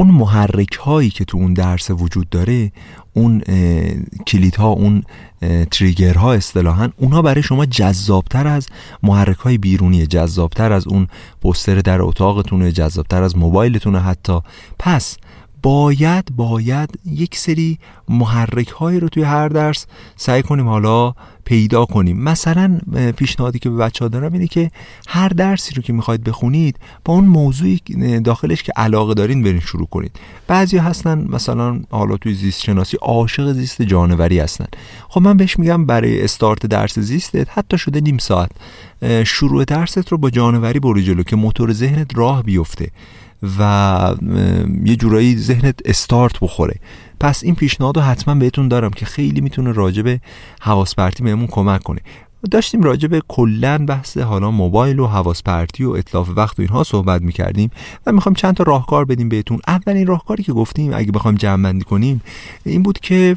اون 0.00 0.10
محرک 0.10 0.72
هایی 0.72 1.10
که 1.10 1.24
تو 1.24 1.38
اون 1.38 1.54
درس 1.54 1.90
وجود 1.90 2.28
داره 2.28 2.72
اون 3.12 3.40
کلیت 4.26 4.56
ها 4.56 4.68
اون 4.68 5.02
تریگر 5.70 6.14
ها 6.14 6.32
اصطلاحا 6.32 6.90
اونها 6.96 7.22
برای 7.22 7.42
شما 7.42 7.66
جذابتر 7.66 8.46
از 8.46 8.68
محرک 9.02 9.36
های 9.36 9.58
بیرونی 9.58 10.06
جذابتر 10.06 10.72
از 10.72 10.86
اون 10.86 11.06
پوستر 11.42 11.74
در 11.74 12.02
اتاقتونه 12.02 12.72
جذابتر 12.72 13.22
از 13.22 13.36
موبایلتونه 13.36 14.00
حتی. 14.00 14.40
پس 14.78 15.16
باید 15.62 16.36
باید 16.36 16.98
یک 17.06 17.36
سری 17.36 17.78
محرک 18.08 18.68
هایی 18.68 19.00
رو 19.00 19.08
توی 19.08 19.22
هر 19.22 19.48
درس 19.48 19.86
سعی 20.16 20.42
کنیم 20.42 20.68
حالا 20.68 21.14
پیدا 21.44 21.84
کنیم. 21.84 22.22
مثلا 22.22 22.78
پیشنهادی 23.16 23.58
که 23.58 23.70
به 23.70 23.76
بچه 23.76 24.04
ها 24.04 24.08
دارم 24.08 24.32
اینه 24.32 24.46
که 24.46 24.70
هر 25.08 25.28
درسی 25.28 25.74
رو 25.74 25.82
که 25.82 25.92
می‌خواید 25.92 26.24
بخونید 26.24 26.76
با 27.04 27.14
اون 27.14 27.24
موضوعی 27.24 27.80
داخلش 28.24 28.62
که 28.62 28.72
علاقه 28.76 29.14
دارین 29.14 29.42
برین 29.42 29.60
شروع 29.60 29.86
کنید. 29.86 30.16
بعضی 30.46 30.78
هستن 30.78 31.26
مثلا 31.28 31.80
حالا 31.90 32.16
توی 32.16 32.34
زیست 32.34 32.62
شناسی 32.62 32.96
عاشق 33.00 33.52
زیست 33.52 33.82
جانوری 33.82 34.38
هستن. 34.38 34.66
خب 35.08 35.20
من 35.20 35.36
بهش 35.36 35.58
میگم 35.58 35.86
برای 35.86 36.24
استارت 36.24 36.66
درس 36.66 36.98
زیستت 36.98 37.48
حتی 37.50 37.78
شده 37.78 38.00
نیم 38.00 38.18
ساعت. 38.18 38.50
شروع 39.24 39.64
درست 39.64 40.08
رو 40.12 40.18
با 40.18 40.30
جانوری 40.30 40.80
برو 40.80 41.00
جلو 41.00 41.22
که 41.22 41.36
موتور 41.36 41.72
ذهنت 41.72 42.18
راه 42.18 42.42
بیفته. 42.42 42.90
و 43.58 44.14
یه 44.84 44.96
جورایی 44.96 45.36
ذهنت 45.36 45.80
استارت 45.84 46.40
بخوره. 46.40 46.74
پس 47.20 47.44
این 47.44 47.54
پیشنهاد 47.54 47.96
رو 47.96 48.02
حتما 48.02 48.34
بهتون 48.34 48.68
دارم 48.68 48.90
که 48.90 49.06
خیلی 49.06 49.40
می‌تونه 49.40 49.72
راجب 49.72 50.20
حواس 50.60 50.94
پرتی 50.94 51.22
بهمون 51.22 51.46
کمک 51.46 51.82
کنه. 51.82 52.00
داشتیم 52.50 52.82
راجع 52.82 53.08
به 53.08 53.22
کلا 53.28 53.78
بحث 53.78 54.18
حالا 54.18 54.50
موبایل 54.50 54.98
و 54.98 55.06
حواس 55.06 55.42
پرتی 55.42 55.84
و 55.84 55.90
اطلاف 55.90 56.28
وقت 56.36 56.58
و 56.58 56.62
اینها 56.62 56.84
صحبت 56.84 57.22
می‌کردیم 57.22 57.70
و 58.06 58.12
می‌خوام 58.12 58.34
چند 58.34 58.54
تا 58.54 58.64
راهکار 58.64 59.04
بدیم 59.04 59.28
بهتون. 59.28 59.60
اولین 59.68 60.06
راهکاری 60.06 60.42
که 60.42 60.52
گفتیم 60.52 60.90
اگه 60.94 61.12
بخوایم 61.12 61.36
جمع 61.36 61.62
بندی 61.62 61.84
کنیم 61.84 62.20
این 62.64 62.82
بود 62.82 62.98
که 62.98 63.36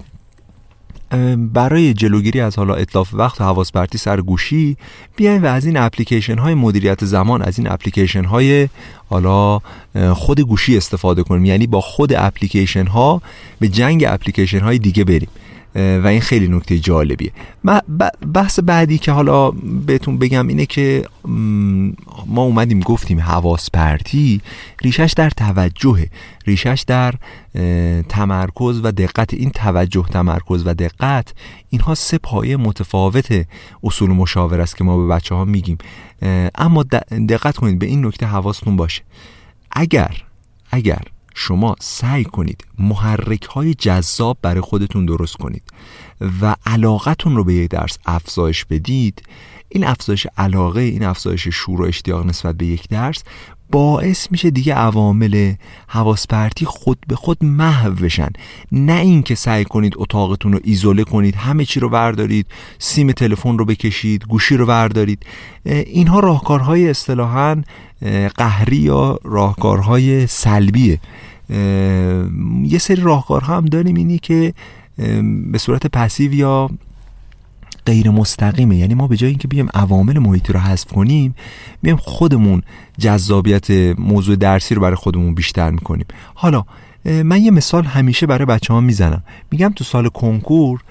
برای 1.37 1.93
جلوگیری 1.93 2.39
از 2.39 2.55
حالا 2.55 2.75
اطلاف 2.75 3.13
وقت 3.13 3.41
و 3.41 3.43
حواس 3.43 3.71
پرتی 3.71 3.97
سر 3.97 4.21
گوشی 4.21 4.77
بیایم 5.15 5.43
و 5.43 5.45
از 5.45 5.65
این 5.65 5.77
اپلیکیشن 5.77 6.37
های 6.37 6.53
مدیریت 6.53 7.05
زمان 7.05 7.41
از 7.41 7.59
این 7.59 7.71
اپلیکیشن 7.71 8.23
های 8.23 8.69
حالا 9.09 9.59
خود 10.13 10.39
گوشی 10.39 10.77
استفاده 10.77 11.23
کنیم. 11.23 11.45
یعنی 11.45 11.67
با 11.67 11.81
خود 11.81 12.13
اپلیکیشن 12.13 12.87
ها 12.87 13.21
به 13.59 13.67
جنگ 13.67 14.05
اپلیکیشن 14.07 14.59
های 14.59 14.77
دیگه 14.77 15.03
بریم. 15.03 15.29
و 15.75 16.07
این 16.07 16.21
خیلی 16.21 16.47
نکته 16.47 16.79
جالبیه. 16.79 17.31
بحث 18.33 18.59
بعدی 18.59 18.97
که 18.97 19.11
حالا 19.11 19.51
بهتون 19.85 20.17
بگم 20.17 20.47
اینه 20.47 20.65
که 20.65 21.05
ما 22.27 22.41
اومدیم 22.41 22.79
گفتیم 22.79 23.19
حواس 23.19 23.69
پرتی 23.71 24.41
ریشش 24.81 25.13
در 25.17 25.29
توجهه. 25.29 26.09
ریشش 26.45 26.83
در 26.87 27.13
تمرکز 28.09 28.81
و 28.83 28.91
دقت. 28.91 29.33
این 29.33 29.49
توجه 29.49 30.05
تمرکز 30.11 30.63
و 30.65 30.73
دقت 30.73 31.33
اینها 31.69 31.95
سه 31.95 32.17
پایه 32.17 32.57
متفاوت 32.57 33.45
اصول 33.83 34.09
مشاور 34.09 34.61
است 34.61 34.77
که 34.77 34.83
ما 34.83 34.97
به 34.97 35.07
بچه 35.07 35.35
ها 35.35 35.45
میگیم 35.45 35.77
اما 36.55 36.83
دقت 37.29 37.57
کنید 37.57 37.79
به 37.79 37.85
این 37.85 38.05
نکته 38.05 38.25
حواستون 38.25 38.75
باشه. 38.75 39.01
اگر 39.71 40.17
اگر 40.71 41.01
شما 41.33 41.75
سعی 41.79 42.23
کنید 42.23 42.65
محرک 42.79 43.43
های 43.43 43.73
جذاب 43.73 44.37
برای 44.41 44.61
خودتون 44.61 45.05
درست 45.05 45.37
کنید 45.37 45.63
و 46.41 46.55
علاقتون 46.65 47.35
رو 47.35 47.43
به 47.43 47.53
یک 47.53 47.71
درس 47.71 47.97
افزایش 48.05 48.65
بدید. 48.65 49.23
این 49.69 49.85
افزایش 49.85 50.27
علاقه 50.37 50.81
این 50.81 51.03
افزایش 51.03 51.47
شور 51.47 51.81
و 51.81 51.85
اشتیاق 51.85 52.25
نسبت 52.25 52.55
به 52.57 52.65
یک 52.65 52.87
درس 52.87 53.23
باعث 53.73 54.31
میشه 54.31 54.49
دیگه 54.49 54.73
عوامل 54.73 55.53
حواس 55.87 56.27
پرتی 56.27 56.65
خود 56.65 56.97
به 57.07 57.15
خود 57.15 57.37
محو 57.45 57.91
بشن. 57.91 58.29
نه 58.71 58.93
اینکه 58.93 59.35
سعی 59.35 59.65
کنید 59.65 59.93
اتاقتون 59.97 60.53
رو 60.53 60.59
ایزوله 60.63 61.03
کنید 61.03 61.35
همه 61.35 61.65
چی 61.65 61.79
رو 61.79 61.89
بردارید 61.89 62.45
سیم 62.79 63.11
تلفن 63.11 63.57
رو 63.57 63.65
بکشید 63.65 64.25
گوشی 64.25 64.57
رو 64.57 64.65
بردارید. 64.65 65.25
اینها 65.65 66.19
راهکارهای 66.19 66.89
اصطلاحا 66.89 67.61
قهری 68.35 68.77
یا 68.77 69.19
راهکارهای 69.23 70.27
سلبیه 70.27 70.99
یه 72.63 72.77
سری 72.79 73.01
راهکارها 73.01 73.57
هم 73.57 73.65
داریم 73.65 73.95
اینی 73.95 74.19
که 74.19 74.53
به 75.51 75.57
صورت 75.57 75.87
پسیو 75.87 76.33
یا 76.33 76.69
غیر 77.85 78.09
مستقیمه 78.09 78.75
یعنی 78.75 78.93
ما 78.93 79.07
به 79.07 79.17
جای 79.17 79.29
اینکه 79.29 79.47
بیایم 79.47 79.69
عوامل 79.73 80.19
محیطی 80.19 80.53
رو 80.53 80.59
حذف 80.59 80.91
کنیم 80.91 81.35
بیایم 81.81 81.97
خودمون 81.97 82.61
جذابیت 82.99 83.71
موضوع 83.99 84.35
درسی 84.35 84.75
رو 84.75 84.81
برای 84.81 84.95
خودمون 84.95 85.35
بیشتر 85.35 85.69
می‌کنیم. 85.69 86.05
حالا 86.33 86.63
من 87.05 87.41
یه 87.41 87.51
مثال 87.51 87.83
همیشه 87.83 88.27
برای 88.27 88.45
بچه 88.45 88.73
ها 88.73 88.81
می‌زنم. 88.81 89.23
میگم 89.51 89.73
تو 89.75 89.83
سال 89.83 90.09
کنکور 90.09 90.81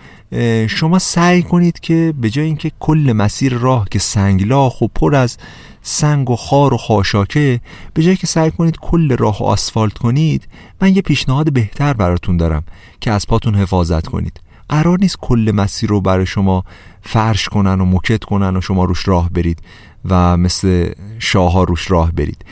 شما 0.69 0.99
سعی 0.99 1.43
کنید 1.43 1.81
که 1.81 2.15
به 2.21 2.31
جای 2.31 2.45
اینکه 2.45 2.73
کل 2.81 3.13
مسیر 3.17 3.55
راه 3.55 3.87
که 3.91 3.99
سنگلاخ 3.99 4.83
و 4.83 4.89
پر 4.89 5.15
از 5.15 5.39
سنگ 5.83 6.31
و 6.31 6.37
خار 6.37 6.75
و 6.75 6.77
خاشاکه 6.77 7.61
به 7.95 8.03
جایی 8.03 8.17
که 8.17 8.27
سعی 8.27 8.51
کنید 8.51 8.77
کل 8.77 9.17
راه 9.17 9.43
آسفالت 9.43 9.99
کنید 9.99 10.49
من 10.81 10.97
یه 10.97 11.03
پیشنهاد 11.03 11.53
بهتر 11.53 11.93
براتون 11.93 12.37
دارم 12.37 12.63
که 13.01 13.11
از 13.11 13.27
پاتون 13.27 13.55
حفاظت 13.55 14.07
کنید. 14.07 14.41
قرار 14.69 14.99
نیست 15.01 15.17
کل 15.21 15.53
مسیر 15.55 15.91
رو 15.91 16.01
برای 16.01 16.27
شما 16.27 16.65
فرش 17.03 17.49
کنن 17.49 17.81
و 17.81 17.85
مکت 17.85 18.25
کنن 18.25 18.57
و 18.57 18.61
شما 18.61 18.85
روش 18.85 19.09
راه 19.09 19.31
برید 19.31 19.63
و 20.05 20.37
مثل 20.37 20.93
شاه 21.19 21.67
روش 21.67 21.91
راه 21.91 22.13
برید. 22.13 22.45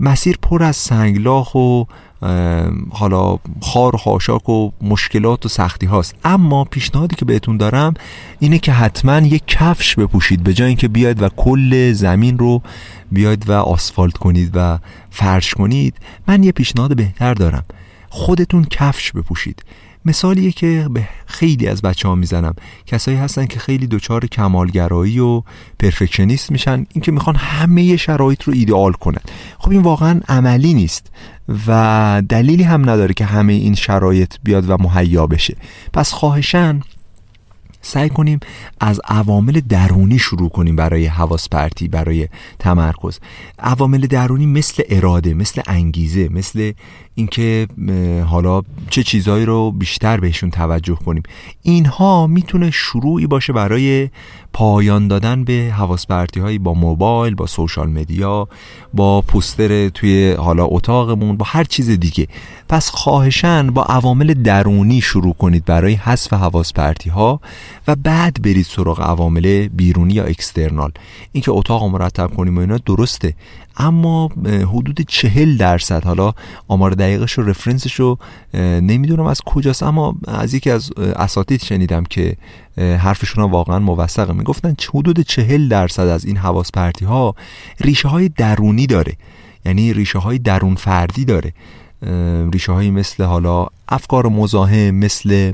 مسیر 0.00 0.38
پر 0.42 0.62
از 0.62 0.76
سنگلاخ 0.76 1.54
و 1.54 1.84
حالا 2.90 3.38
خار 3.60 3.94
و 3.94 3.98
خاشاک 3.98 4.48
و 4.48 4.70
مشکلات 4.82 5.46
و 5.46 5.48
سختی 5.48 5.86
هاست. 5.86 6.14
اما 6.24 6.64
پیشنهادی 6.64 7.16
که 7.16 7.24
بهتون 7.24 7.56
دارم 7.56 7.94
اینه 8.38 8.58
که 8.58 8.72
حتما 8.72 9.18
یک 9.18 9.42
کفش 9.46 9.94
بپوشید 9.94 10.42
به 10.42 10.54
جای 10.54 10.68
اینکه 10.68 10.88
بیاید 10.88 11.22
و 11.22 11.28
کل 11.28 11.92
زمین 11.92 12.38
رو 12.38 12.62
بیاید 13.12 13.48
و 13.48 13.52
آسفالت 13.52 14.16
کنید 14.16 14.50
و 14.54 14.78
فرش 15.10 15.54
کنید. 15.54 15.94
من 16.28 16.42
یه 16.42 16.52
پیشنهاد 16.52 16.96
بهتر 16.96 17.34
دارم. 17.34 17.64
خودتون 18.08 18.64
کفش 18.64 19.12
بپوشید. 19.12 19.64
مثالیه 20.04 20.52
که 20.52 20.86
به 20.90 21.08
خیلی 21.26 21.66
از 21.66 21.82
بچه 21.82 22.08
ها 22.08 22.14
می‌زنم. 22.14 22.54
کسایی 22.86 23.16
هستن 23.16 23.46
که 23.46 23.58
خیلی 23.58 23.86
دچار 23.86 24.26
کمالگرایی 24.26 25.18
و 25.18 25.42
پرفکشنیست 25.78 26.50
میشن 26.50 26.86
اینکه 26.92 27.12
می‌خوان 27.12 27.36
همه 27.36 27.96
شرایط 27.96 28.42
رو 28.42 28.52
ایدئال 28.52 28.92
کنن. 28.92 29.22
خب 29.58 29.70
این 29.70 29.82
واقعا 29.82 30.20
عملی 30.28 30.74
نیست 30.74 31.10
و 31.66 32.22
دلیلی 32.28 32.62
هم 32.62 32.90
نداره 32.90 33.14
که 33.14 33.24
همه 33.24 33.52
این 33.52 33.74
شرایط 33.74 34.34
بیاد 34.42 34.70
و 34.70 34.76
مهیا 34.76 35.26
بشه. 35.26 35.56
پس 35.92 36.12
خواهشن 36.12 36.80
سعی 37.82 38.08
کنیم 38.08 38.40
از 38.80 39.00
عوامل 39.04 39.60
درونی 39.68 40.18
شروع 40.18 40.48
کنیم 40.48 40.76
برای 40.76 41.06
حواس 41.06 41.48
پرتی 41.48 41.88
برای 41.88 42.28
تمرکز. 42.58 43.18
عوامل 43.58 44.06
درونی 44.06 44.46
مثل 44.46 44.82
اراده 44.88 45.34
مثل 45.34 45.62
انگیزه 45.66 46.28
مثل 46.32 46.72
اینکه 47.14 47.66
حالا 48.26 48.62
چه 48.90 49.02
چیزهایی 49.02 49.44
رو 49.44 49.70
بیشتر 49.70 50.20
بهشون 50.20 50.50
توجه 50.50 50.94
کنیم. 50.94 51.22
اینها 51.62 52.26
می‌تونه 52.26 52.70
شروعی 52.70 53.26
باشه 53.26 53.52
برای 53.52 54.08
پایان 54.52 55.08
دادن 55.08 55.44
به 55.44 55.72
حواس 55.76 56.06
هایی 56.10 56.58
با 56.58 56.74
موبایل 56.74 57.34
با 57.34 57.46
سوشال 57.46 57.90
مدیا 57.90 58.48
با 58.94 59.20
پوستر 59.20 59.88
توی 59.88 60.32
حالا 60.32 60.64
اتاقمون 60.64 61.36
با 61.36 61.46
هر 61.48 61.64
چیز 61.64 61.90
دیگه. 61.90 62.26
پس 62.68 62.90
خواهشن 62.90 63.70
با 63.70 63.82
عوامل 63.82 64.34
درونی 64.34 65.00
شروع 65.00 65.34
کنید 65.34 65.64
برای 65.64 65.94
حذف 65.94 66.32
حواس 66.32 66.72
ها 67.14 67.40
و 67.88 67.96
بعد 67.96 68.42
برید 68.42 68.66
سراغ 68.66 69.00
عوامل 69.00 69.68
بیرونی 69.68 70.14
یا 70.14 70.24
اکسترنال. 70.24 70.92
اینکه 71.32 71.50
اتاق 71.50 71.84
مرتب 71.84 72.30
کنیم 72.36 72.56
و 72.56 72.60
اینا 72.60 72.76
درسته. 72.76 73.34
اما 73.80 74.28
حدود 74.46 75.00
چهل 75.08 75.56
درصد 75.56 76.04
حالا 76.04 76.32
آمار 76.68 76.90
دقیقش 76.90 77.38
و 77.38 77.42
رفرنسش 77.42 77.94
رو 77.94 78.18
نمی‌دونم 78.80 79.26
از 79.26 79.40
کجاست 79.40 79.82
اما 79.82 80.14
از 80.28 80.54
یکی 80.54 80.70
از 80.70 80.90
اساتید 80.98 81.62
شنیدم 81.62 82.04
که 82.04 82.36
حرفشون 82.76 83.50
واقعا 83.50 83.78
موثقه. 83.78 84.32
می‌گفتن 84.32 84.74
حدود 84.94 85.20
چهل 85.20 85.68
درصد 85.68 86.06
از 86.06 86.24
این 86.24 86.36
حواس 86.36 86.70
پرتی 86.72 87.04
ها 87.04 87.34
ریشه 87.80 88.08
های 88.08 88.28
درونی 88.28 88.86
داره. 88.86 89.12
یعنی 89.64 89.92
ریشه 89.92 90.18
های 90.18 90.38
درون 90.38 90.74
فردی 90.74 91.24
داره. 91.24 91.52
ریشه 92.52 92.72
هایی 92.72 92.90
مثل 92.90 93.24
حالا 93.24 93.66
افکار 93.88 94.26
مزاحم 94.26 94.90
مثل 94.90 95.52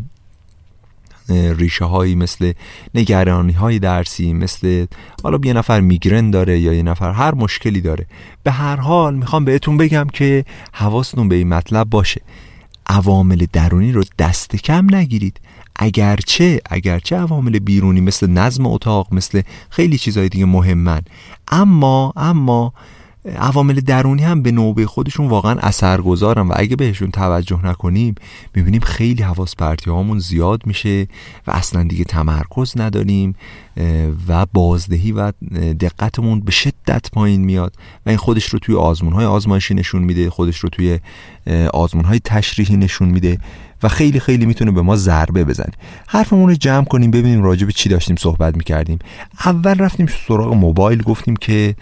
ریشه 1.31 1.85
هایی 1.85 2.15
مثل 2.15 2.53
نگرانی 2.95 3.53
های 3.53 3.79
درسی 3.79 4.33
مثل 4.33 4.87
حالا 5.23 5.39
یه 5.45 5.53
نفر 5.53 5.81
میگرن 5.81 6.31
داره 6.31 6.61
یا 6.61 6.73
یه 6.73 6.83
نفر 6.83 7.13
هر 7.13 7.35
مشکلی 7.35 7.81
داره. 7.81 8.07
به 8.43 8.51
هر 8.51 8.77
حال 8.77 9.15
می‌خوام 9.15 9.45
بهتون 9.45 9.77
بگم 9.77 10.07
که 10.13 10.45
حواستون 10.73 11.29
به 11.29 11.35
این 11.35 11.49
مطلب 11.49 11.91
باشه. 11.91 12.21
عوامل 12.87 13.47
درونی 13.53 13.93
رو 13.93 14.05
دست 14.19 14.57
کم 14.57 14.95
نگیرید. 14.95 15.41
اگرچه 15.77 16.61
اگرچه 16.71 17.17
عوامل 17.17 17.59
بیرونی 17.59 18.01
مثل 18.01 18.31
نظم 18.31 18.67
اتاق 18.67 19.15
مثل 19.15 19.43
خیلی 19.71 19.99
چیزهای 19.99 20.29
دیگه 20.29 20.45
مهمن. 20.45 21.03
اما 21.49 22.13
اما 22.17 22.73
عوامل 23.27 23.81
درونی 23.81 24.23
هم 24.23 24.43
به 24.43 24.53
نوبه 24.53 24.87
خودشون 24.87 25.29
واقعا 25.29 25.59
اثرگذارن 25.61 26.49
و 26.49 26.53
اگه 26.57 26.77
بهشون 26.77 27.11
توجه 27.11 27.67
نکنیم 27.67 28.15
می‌بینیم 28.55 28.81
خیلی 28.81 29.23
حواس 29.23 29.57
پرتی 29.57 29.91
هامون 29.91 30.19
زیاد 30.19 30.67
میشه 30.67 31.07
و 31.47 31.51
اصلا 31.51 31.83
دیگه 31.83 32.05
تمرکز 32.05 32.73
نداریم 32.77 33.35
و 34.29 34.47
بازدهی 34.53 35.13
و 35.13 35.33
دقتمون 35.81 36.41
به 36.41 36.53
شدت 36.53 37.11
پایین 37.13 37.45
میاد 37.45 37.75
و 38.07 38.09
این 38.09 38.19
خودش 38.19 38.49
رو 38.49 38.59
توی 38.59 38.75
آزمون 38.75 39.13
های 39.13 39.25
آزمایشی 39.25 39.75
نشون 39.75 40.03
میده 40.03 40.31
خودش 40.31 40.59
رو 40.59 40.69
توی 40.69 40.99
آزمون 41.73 42.05
های 42.05 42.21
تشریحی 42.25 42.77
نشون 42.77 43.09
میده. 43.09 43.39
و 43.83 43.89
خیلی 43.89 44.21
خیلی 44.21 44.47
می‌تونه 44.47 44.71
به 44.71 44.83
ما 44.83 44.97
ضربه 44.97 45.45
بزنه. 45.45 45.73
حرفمون 46.07 46.49
رو 46.49 46.55
جمع 46.55 46.85
کنیم 46.85 47.11
ببینیم 47.11 47.43
راجع 47.43 47.67
به 47.67 47.73
چی 47.73 47.89
داشتیم 47.89 48.17
صحبت 48.17 48.57
می‌کردیم. 48.57 48.99
اول 49.45 49.79
رفتیم 49.79 50.07
سراغ 50.29 50.55
موبایل 50.55 51.03
گفتیم 51.03 51.37
که 51.37 51.75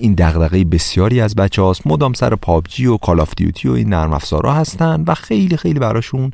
این 0.00 0.14
دغدغه 0.14 0.64
بسیاری 0.64 1.20
از 1.20 1.34
بچه 1.34 1.62
هاست 1.62 1.86
مدام 1.86 2.12
سر 2.12 2.34
پابجی 2.34 2.86
و 2.86 2.96
کال 2.96 3.20
آف 3.20 3.32
دیوتی 3.36 3.68
و 3.68 3.72
این 3.72 3.88
نرم 3.88 4.12
افزارها 4.12 4.54
هستن 4.54 5.04
و 5.06 5.14
خیلی 5.14 5.56
خیلی 5.56 5.78
براشون 5.78 6.32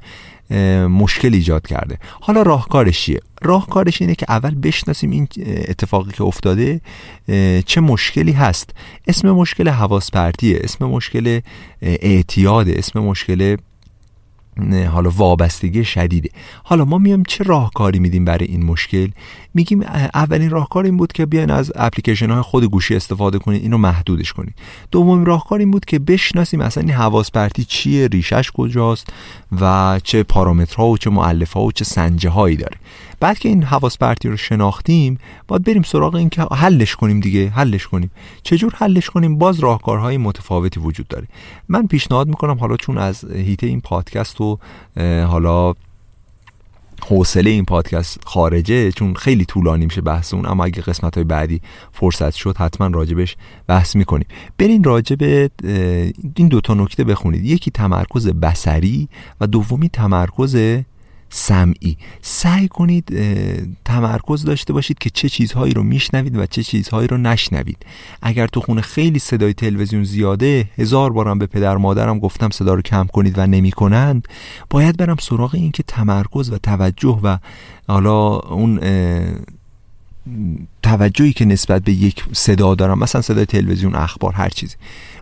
مشکل 0.88 1.34
ایجاد 1.34 1.66
کرده. 1.66 1.98
حالا 2.20 2.42
راهکارش 2.42 3.04
چیه؟ 3.04 3.20
راهکارش 3.42 4.02
اینه 4.02 4.14
که 4.14 4.26
اول 4.28 4.54
بشناسیم 4.54 5.10
این 5.10 5.28
اتفاقی 5.46 6.12
که 6.12 6.24
افتاده 6.24 6.80
چه 7.66 7.80
مشکلی 7.80 8.32
هست. 8.32 8.70
اسم 9.08 9.30
مشکل 9.30 9.68
حواس 9.68 10.10
پرتیه 10.10 10.60
اسم 10.64 10.84
مشکل 10.84 11.40
اعتیاده 11.82 12.74
اسم 12.78 13.00
مشکل 13.00 13.56
حالا 14.92 15.10
وابستگی 15.10 15.84
شدیده. 15.84 16.30
حالا 16.64 16.84
ما 16.84 16.98
میایم 16.98 17.22
چه 17.22 17.44
راهکاری 17.44 17.98
میدیم 17.98 18.24
برای 18.24 18.46
این 18.46 18.64
مشکل؟ 18.64 19.08
میگیم 19.54 19.82
اولین 20.14 20.50
راهکار 20.50 20.84
این 20.84 20.96
بود 20.96 21.12
که 21.12 21.26
بیاین 21.26 21.50
از 21.50 21.72
اپلیکیشن 21.74 22.30
های 22.30 22.42
خود 22.42 22.64
گوشی 22.64 22.96
استفاده 22.96 23.38
کنید 23.38 23.62
اینو 23.62 23.78
محدودش 23.78 24.32
کنید 24.32 24.54
دومین 24.90 25.26
راهکار 25.26 25.58
این 25.58 25.70
بود 25.70 25.84
که 25.84 25.98
بشناسیم 25.98 26.60
اصلا 26.60 26.82
این 26.82 26.92
حواس 26.92 27.30
پرتی 27.30 27.64
چیه 27.64 28.08
ریشش 28.08 28.50
کجاست 28.54 29.06
و 29.60 30.00
چه 30.04 30.22
پارامترها 30.22 30.86
و 30.86 30.98
چه 30.98 31.10
ها 31.54 31.62
و 31.62 31.72
چه 31.72 31.84
سنجه 31.84 32.30
هایی 32.30 32.56
داره. 32.56 32.76
بعد 33.20 33.38
که 33.38 33.48
این 33.48 33.62
حواس 33.62 33.98
پرتی 33.98 34.28
رو 34.28 34.36
شناختیم 34.36 35.18
باید 35.48 35.64
بریم 35.64 35.82
سراغ 35.82 36.14
این 36.14 36.28
که 36.28 36.42
حلش 36.42 36.96
کنیم 36.96 37.20
دیگه 37.20 37.48
حلش 37.48 37.86
کنیم. 37.86 38.10
چجور 38.42 38.72
حلش 38.76 39.10
کنیم؟ 39.10 39.38
باز 39.38 39.60
راهکارهای 39.60 40.16
متفاوتی 40.16 40.80
وجود 40.80 41.08
داره. 41.08 41.28
من 41.68 41.86
پیشنهاد 41.86 42.28
می‌کنم 42.28 42.58
حالا 42.58 42.76
چون 42.76 42.98
از 42.98 43.24
هیته 43.24 43.66
این 43.66 43.80
پادکست 43.80 44.40
و 44.40 44.58
حالا 45.26 45.74
حوصله 47.08 47.50
این 47.50 47.64
پادکست 47.64 48.20
خارجه 48.24 48.92
چون 48.92 49.14
خیلی 49.14 49.44
طولانی 49.44 49.84
میشه 49.84 50.00
بحث 50.00 50.34
اون 50.34 50.46
اما 50.46 50.64
اگه 50.64 50.82
قسمت 50.82 51.14
های 51.14 51.24
بعدی 51.24 51.60
فرصت 51.92 52.34
شد 52.34 52.56
حتما 52.56 52.86
راجبش 52.86 53.36
بحث 53.66 53.96
می‌کنیم. 53.96 54.26
برین 54.58 54.84
راجب 54.84 55.50
این 56.36 56.48
دوتا 56.48 56.74
نکته 56.74 57.04
بخونید. 57.04 57.44
یکی 57.44 57.70
تمرکز 57.70 58.28
بسری 58.28 59.08
و 59.40 59.46
دومی 59.46 59.88
تمرکز 59.88 60.56
سمعی. 61.30 61.96
سعی 62.22 62.68
کنید 62.68 63.12
تمرکز 63.84 64.44
داشته 64.44 64.72
باشید 64.72 64.98
که 64.98 65.10
چه 65.10 65.28
چیزهایی 65.28 65.74
رو 65.74 65.82
میشنوید 65.82 66.36
و 66.36 66.46
چه 66.46 66.62
چیزهایی 66.62 67.08
رو 67.08 67.16
نشنوید. 67.16 67.86
اگر 68.22 68.46
تو 68.46 68.60
خونه 68.60 68.80
خیلی 68.80 69.18
صدای 69.18 69.52
تلویزیون 69.54 70.04
زیاده 70.04 70.70
هزار 70.78 71.12
بارم 71.12 71.38
به 71.38 71.46
پدر 71.46 71.76
مادرم 71.76 72.18
گفتم 72.18 72.50
صدا 72.50 72.74
رو 72.74 72.82
کم 72.82 73.06
کنید 73.06 73.38
و 73.38 73.46
نمی‌کنند 73.46 74.28
باید 74.70 74.96
برم 74.96 75.16
سراغ 75.20 75.54
این 75.54 75.70
که 75.70 75.82
تمرکز 75.82 76.50
و 76.52 76.58
توجه 76.58 77.20
و 77.22 77.38
حالا 77.88 78.38
اون 78.38 78.80
توجهی 80.82 81.32
که 81.32 81.44
نسبت 81.44 81.82
به 81.82 81.92
یک 81.92 82.24
صدا 82.32 82.74
دارم 82.74 82.98
مثلا 82.98 83.22
صدای 83.22 83.46
تلویزیون 83.46 83.94
اخبار 83.94 84.32
هر 84.32 84.48
چیزی. 84.48 84.76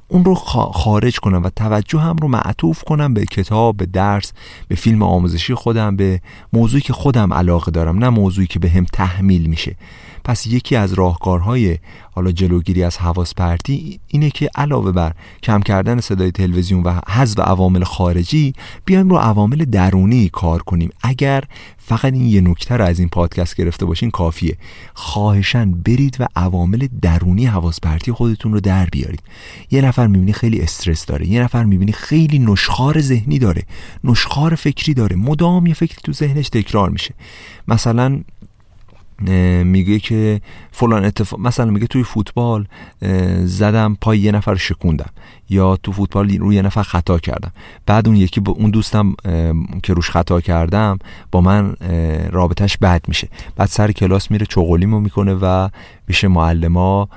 اون 0.09 0.25
رو 0.25 0.35
خارج 0.35 1.19
کنم 1.19 1.43
و 1.43 1.51
توجه 1.57 1.99
هم 1.99 2.17
رو 2.17 2.29
معطوف 2.29 2.85
کنم 2.85 3.15
به 3.15 3.25
کتاب 3.25 3.77
به 3.77 3.87
درس 3.87 4.33
به 4.69 4.75
فیلم 4.75 5.03
آموزشی 5.03 5.55
خودم 5.55 5.97
به 5.97 6.21
موضوعی 6.53 6.81
که 6.81 6.93
خودم 6.93 7.33
علاقه 7.33 7.71
دارم 7.71 7.99
نه 7.99 8.09
موضوعی 8.09 8.47
که 8.47 8.59
به 8.59 8.69
هم 8.71 8.87
تحمیل 8.93 9.47
میشه. 9.47 9.77
پس 10.27 10.47
یکی 10.47 10.77
از 10.77 10.93
راهکارهای 10.93 11.79
حالا 12.11 12.33
جلوگیری 12.33 12.83
از 12.83 12.99
حواس 12.99 13.35
پرتی 13.35 14.01
اینه 14.09 14.31
که 14.31 14.49
علاوه 14.55 14.93
بر 14.93 15.13
کم 15.43 15.61
کردن 15.61 16.01
صدای 16.01 16.31
تلویزیون 16.31 16.83
و 16.83 17.01
حذف 17.09 17.39
عوامل 17.39 17.85
خارجی 17.85 18.53
بیایم 18.85 19.09
رو 19.09 19.17
عوامل 19.17 19.65
درونی 19.65 20.29
کار 20.29 20.63
کنیم. 20.63 20.91
اگر 21.03 21.45
فقط 21.79 22.13
این 22.13 22.27
یه 22.27 22.41
نکته 22.41 22.77
رو 22.77 22.85
از 22.85 22.99
این 22.99 23.09
پادکست 23.09 23.57
گرفته 23.57 23.87
باشین 23.87 24.11
کافیه. 24.11 24.57
خواهشن 24.95 25.71
برید 25.71 26.17
و 26.21 26.27
عوامل 26.37 26.89
درونی 27.03 27.47
حواس 27.47 27.81
پرتی 27.81 28.13
خودتون 28.13 28.53
رو 28.53 28.61
در 28.61 28.87
بیارید. 28.87 29.23
یه 29.71 29.81
نفر 29.81 30.07
می‌بینی 30.07 30.33
خیلی 30.33 30.61
استرس 30.61 31.07
داره 31.07 31.27
یه 31.27 31.43
نفر 31.43 31.65
می‌بینی 31.65 31.93
خیلی 31.93 32.39
نشخار 32.39 33.01
ذهنی 33.01 33.39
داره 33.39 33.63
نشخار 34.05 34.55
فکری 34.55 34.95
داره 34.95 35.17
مدام 35.17 35.67
یه 35.67 35.75
فکری 35.75 35.99
تو 36.05 36.13
ذهنش 36.13 36.49
تکرار 36.49 36.91
میشه. 36.91 37.15
مثلا 37.69 38.21
میگه 39.65 39.99
که 39.99 40.41
فلان 40.73 41.05
اتفاق 41.05 41.41
مثلا 41.41 41.71
میگه 41.71 41.87
توی 41.87 42.03
فوتبال 42.05 42.67
زدم 43.45 43.97
پای 44.01 44.19
یه 44.19 44.33
نفر 44.33 44.55
شکوندم 44.55 45.11
یا 45.51 45.77
تو 45.77 45.93
فوتبال 45.93 46.39
روی 46.39 46.57
یه 46.57 46.63
نفر 46.63 46.83
خطا 46.83 47.19
کردم. 47.19 47.53
بعد 47.87 48.09
اون 48.09 48.17
یکی 48.17 48.41
با 48.41 48.53
اون 48.53 48.71
دوستم 48.71 49.15
که 49.83 49.93
روش 49.93 50.11
خطا 50.11 50.41
کردم 50.41 50.99
با 51.33 51.41
من 51.41 51.77
رابطش 52.31 52.77
بد 52.77 53.05
میشه. 53.09 53.29
بعد 53.57 53.69
سر 53.69 53.93
کلاس 53.93 54.31
میره 54.31 54.47
چغلیمو 54.47 55.01
می‌کنه 55.01 55.35
و 55.35 55.69
میشه 56.09 56.29
معلما 56.29 57.09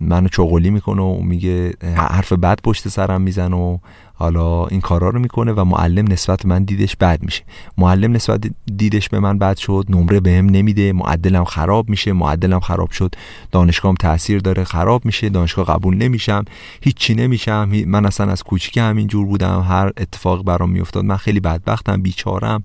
منو 0.00 0.28
چغلی 0.28 0.70
می‌کنه 0.70 1.02
و 1.02 1.22
میگه 1.22 1.74
حرف 1.96 2.32
بد 2.32 2.60
پشت 2.64 2.88
سرم 2.88 3.20
میزن 3.20 3.52
و 3.52 3.78
حالا 4.20 4.66
این 4.66 4.80
کارا 4.80 5.08
رو 5.10 5.18
می‌کنه 5.18 5.52
و 5.52 5.64
معلم 5.64 6.12
نسبت 6.12 6.46
من 6.46 6.64
دیدش 6.64 6.96
بد 6.96 7.22
میشه. 7.22 7.42
معلم 7.78 8.12
نسبت 8.12 8.40
دیدش 8.76 9.08
به 9.08 9.20
من 9.20 9.38
بد 9.38 9.56
شد 9.56 9.86
نمره 9.88 10.20
بهم 10.20 10.46
نمیده 10.46 10.92
معدلم 10.92 11.44
خراب 11.44 11.88
میشه 11.88 12.12
معدلم 12.12 12.60
خراب 12.60 12.90
شد 12.90 13.14
دانشگاهم 13.52 13.94
تاثیر 13.94 14.38
داره 14.40 14.64
خراب 14.64 15.04
میشه 15.04 15.28
دانشگاه 15.28 15.66
قبول 15.66 15.96
نمیشم 15.96 16.44
هیچی 16.80 17.14
نمیشم 17.14 17.68
من 17.86 18.06
اصلا 18.06 18.32
از 18.32 18.42
کوچیک 18.42 18.76
همین 18.76 19.06
جور 19.06 19.26
بودم 19.26 19.60
هر 19.68 19.92
اتفاق 19.96 20.44
برام 20.44 20.70
میافتاد 20.70 21.04
من 21.04 21.16
خیلی 21.16 21.40
بدبختم 21.40 22.02
بیچارم. 22.02 22.62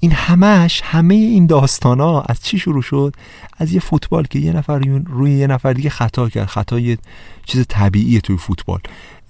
این 0.00 0.12
همش 0.12 0.80
همه 0.84 1.14
این 1.14 1.46
داستان 1.46 2.00
ها 2.00 2.22
از 2.28 2.40
چی 2.42 2.58
شروع 2.58 2.82
شد؟ 2.82 3.14
از 3.58 3.72
یه 3.72 3.80
فوتبال 3.80 4.24
که 4.24 4.38
یه 4.38 4.52
نفر 4.52 4.78
روی 5.06 5.32
یه 5.32 5.46
نفر 5.46 5.72
دیگه 5.72 5.90
خطا 5.90 6.28
کرد. 6.28 6.46
خطا 6.46 6.78
یه 6.78 6.98
چیز 7.44 7.66
طبیعیه 7.68 8.20
توی 8.20 8.36
فوتبال. 8.36 8.80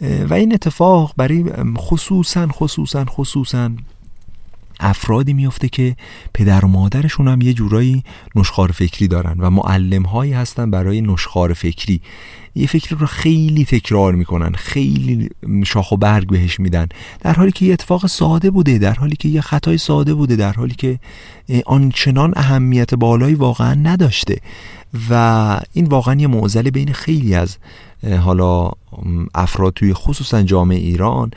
و 0.01 0.35
این 0.35 0.55
اتفاق 0.55 1.13
برای 1.17 1.45
خصوصا 1.79 2.47
خصوصا 2.47 3.05
خصوصا 3.05 3.71
افرادی 4.81 5.33
میفته 5.33 5.69
که 5.69 5.97
پدر 6.35 6.65
و 6.65 6.69
مادرشون 6.69 7.29
هم 7.29 7.41
یه 7.41 7.53
جورایی 7.53 8.03
نشخار 8.35 8.73
فکری 8.73 9.09
دارن 9.09 9.37
و 9.39 9.51
معلم 9.51 10.03
هایی 10.03 10.33
هستن 10.33 10.71
برای 10.71 11.01
نشخار 11.01 11.53
فکری. 11.53 12.01
یه 12.55 12.67
فکر 12.67 12.97
رو 12.97 13.07
خیلی 13.07 13.65
تکرار 13.65 14.15
می‌کنن 14.15 14.53
خیلی 14.53 15.31
شاخ 15.65 15.93
و 15.93 15.97
برگ 15.97 16.29
بهش 16.29 16.61
میدن. 16.61 16.89
در 17.21 17.33
حالی 17.33 17.53
که 17.53 17.67
یه 17.67 17.73
اتفاق 17.73 18.07
ساده 18.07 18.51
بوده 18.51 18.79
در 18.79 18.95
حالی 18.95 19.17
که 19.17 19.29
یه 19.29 19.41
خطای 19.41 19.79
ساده 19.79 20.15
بوده 20.15 20.37
در 20.37 20.53
حالی 20.53 20.75
که 20.75 20.99
آنچنان 21.67 22.33
اهمیت 22.37 22.95
بالایی 22.95 23.35
واقعا 23.35 23.75
نداشته 23.75 24.41
و 25.11 25.61
این 25.73 25.85
واقعا 25.85 26.15
یه 26.15 26.27
معضل 26.27 26.71
بین 26.71 26.93
خیلی 26.93 27.35
از 27.35 27.57
حالا 28.15 28.71
افراد 29.35 29.73
توی 29.73 29.95
خصوصا 29.95 30.43
جامعه 30.43 30.79
ایران 30.79 31.31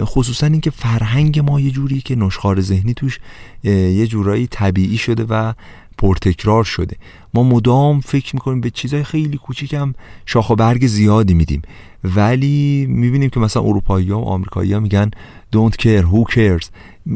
خصوصا 0.00 0.46
اینکه 0.46 0.70
فرهنگ 0.70 1.38
ما 1.38 1.60
یه 1.60 1.70
جوری 1.70 2.00
که 2.00 2.16
نشخار 2.16 2.60
ذهنی 2.60 2.94
توش 2.94 3.20
یه 3.64 4.06
جورایی 4.06 4.46
طبیعی 4.46 4.98
شده 4.98 5.24
و 5.28 5.52
پرتکرار 5.98 6.64
شده. 6.64 6.96
ما 7.34 7.42
مدام 7.42 8.00
فکر 8.00 8.36
می‌کنیم 8.36 8.60
به 8.60 8.70
چیزهای 8.70 9.04
خیلی 9.04 9.36
کوچیکم 9.36 9.94
شاخ 10.26 10.50
و 10.50 10.54
برگ 10.54 10.86
زیادی 10.86 11.34
میدیم. 11.34 11.62
ولی 12.04 12.86
می‌بینیم 12.88 13.30
که 13.30 13.40
مثلا 13.40 13.62
اروپایی 13.62 14.10
ها 14.10 14.20
و 14.20 14.24
آمریکایی 14.24 14.72
ها 14.72 14.80
میگن 14.80 15.10
don't 15.56 15.74
care 15.74 16.04
who 16.04 16.34
cares. 16.34 16.66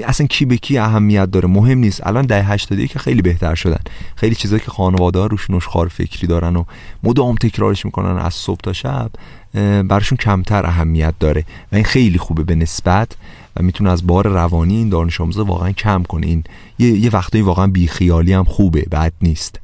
اصلا 0.04 0.26
کی 0.26 0.44
به 0.44 0.56
کی 0.56 0.78
اهمیت 0.78 1.30
داره؟ 1.30 1.48
مهم 1.48 1.78
نیست. 1.78 2.06
الان 2.06 2.26
ده 2.26 2.44
80 2.44 2.86
که 2.86 2.98
خیلی 2.98 3.22
بهتر 3.22 3.54
شدن. 3.54 3.80
خیلی 4.16 4.34
چیزایی 4.34 4.60
که 4.60 4.70
خانواده 4.70 5.18
ها 5.18 5.26
روش 5.26 5.50
نشخار 5.50 5.88
فکری 5.88 6.26
دارن 6.26 6.56
و 6.56 6.64
مدام 7.02 7.34
تکرارش 7.34 7.84
می‌کنن 7.84 8.18
از 8.18 8.34
صبح 8.34 8.60
تا 8.62 8.72
شب 8.72 9.10
براشون 9.82 10.18
کمتر 10.18 10.66
اهمیت 10.66 11.14
داره. 11.20 11.44
و 11.72 11.76
این 11.76 11.84
خیلی 11.84 12.18
خوبه 12.18 12.42
به 12.42 12.54
نسبت 12.54 13.16
و 13.56 13.62
می‌تونه 13.62 13.90
از 13.90 14.06
بار 14.06 14.28
روانی 14.28 14.76
این 14.76 14.88
دانش 14.88 15.20
آموزا 15.20 15.44
واقعا 15.44 15.72
کم 15.72 16.02
کنه. 16.02 16.26
این 16.26 16.44
یه, 16.78 16.88
یه 16.88 17.10
وقتایی 17.10 17.44
واقعا 17.44 17.66
بیخیالی 17.66 18.32
هم 18.32 18.44
خوبه 18.44 18.86
بد 18.92 19.12
نیست. 19.22 19.60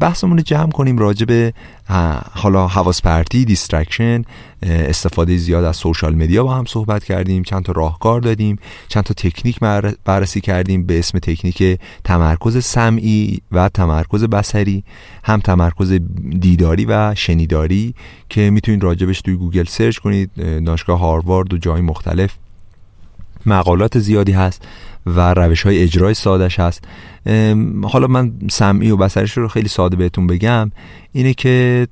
بحثمون 0.00 0.36
رو 0.36 0.42
جمع 0.42 0.70
کنیم 0.70 0.98
راجع 0.98 1.26
به 1.26 1.52
حالا 2.32 2.66
حواس 2.66 3.02
پرتی 3.02 3.44
distraction 3.44 4.22
استفاده 4.62 5.36
زیاد 5.36 5.64
از 5.64 5.76
social 5.76 6.14
media 6.14 6.44
با 6.44 6.54
هم 6.54 6.64
صحبت 6.64 7.04
کردیم 7.04 7.42
چند 7.42 7.64
تا 7.64 7.72
راهکار 7.72 8.20
دادیم 8.20 8.58
چند 8.88 9.02
تا 9.02 9.14
تکنیک 9.14 9.60
بررسی 10.04 10.40
کردیم 10.40 10.86
به 10.86 10.98
اسم 10.98 11.18
تکنیک 11.18 11.80
تمرکز 12.04 12.64
سمعی 12.64 13.40
و 13.52 13.68
تمرکز 13.68 14.24
بصری 14.24 14.84
هم 15.24 15.40
تمرکز 15.40 15.92
دیداری 16.40 16.84
و 16.84 17.14
شنیداری 17.14 17.94
که 18.28 18.50
می‌تونید 18.50 18.82
راجبش 18.82 19.20
توی 19.20 19.34
گوگل 19.34 19.64
search 19.64 19.98
کنید 19.98 20.30
دانشگاه 20.64 20.98
هاروارد 20.98 21.54
و 21.54 21.58
جای 21.58 21.80
مختلف 21.80 22.34
مقالات 23.46 23.98
زیادی 23.98 24.32
هست 24.32 24.68
و 25.06 25.34
روش 25.34 25.62
های 25.62 25.82
اجرای 25.82 26.14
سادش 26.14 26.60
هست. 26.60 26.84
حالا 27.82 28.06
من 28.06 28.32
سمعی 28.50 28.90
و 28.90 28.96
بسرش 28.96 29.38
رو 29.38 29.48
خیلی 29.48 29.68
ساده 29.68 29.96
بهتون 29.96 30.26
بگم 30.26 30.70
اینه 31.12 31.34
که 31.34 31.86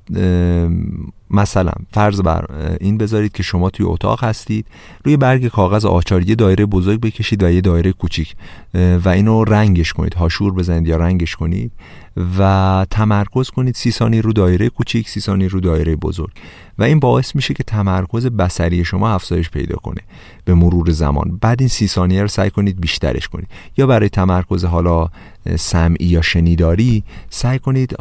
مثلا 1.31 1.73
فرض 1.93 2.21
بر 2.21 2.47
این 2.81 2.99
بذارید 2.99 3.33
که 3.33 3.43
شما 3.43 3.71
توی 3.71 3.87
اتاق 3.87 4.25
هستید 4.25 4.67
روی 5.05 5.17
برگ 5.17 5.49
کاغذ 5.49 5.85
آچار 5.85 6.29
یه 6.29 6.35
دایره 6.35 6.67
بزرگ 6.67 7.01
بکشید 7.01 7.43
و 7.43 7.51
یه 7.51 7.61
دایره 7.61 7.93
کوچیک 7.93 8.35
و 8.75 9.09
اینو 9.09 9.45
رنگش 9.45 9.93
کنید 9.93 10.15
هاشور 10.15 10.53
بزنید 10.53 10.89
یا 10.89 10.97
رنگش 10.97 11.37
کنید 11.37 11.73
و 12.39 12.87
تمرکز 12.91 13.51
کنید 13.51 13.75
سی 13.75 13.91
ثانیه 13.91 14.21
رو 14.21 14.33
دایره 14.33 14.69
کوچیک 14.69 15.09
سی 15.09 15.21
ثانیه 15.21 15.49
رو 15.49 15.61
دایره 15.61 15.97
بزرگ. 15.97 16.31
و 16.79 16.83
این 16.83 17.01
باعث 17.01 17.37
میشه 17.37 17.55
که 17.55 17.63
تمرکز 17.63 18.27
بسری 18.27 18.85
شما 18.85 19.11
افزایش 19.11 19.51
پیدا 19.51 19.77
کنه 19.77 20.01
به 20.45 20.55
مرور 20.55 20.91
زمان. 20.91 21.39
بعد 21.41 21.61
این 21.61 21.69
سی 21.69 21.89
ثانیه 21.89 22.23
رو 22.23 22.29
سعی 22.29 22.51
کنید 22.51 22.81
بیشترش 22.81 23.29
کنید. 23.29 23.49
یا 23.77 23.87
برای 23.87 24.09
تمرکز 24.09 24.65
حالا 24.65 25.09
سمعی 25.59 26.07
یا 26.07 26.23
شنیداری 26.23 27.05
سعی 27.31 27.59
کنید 27.59 27.97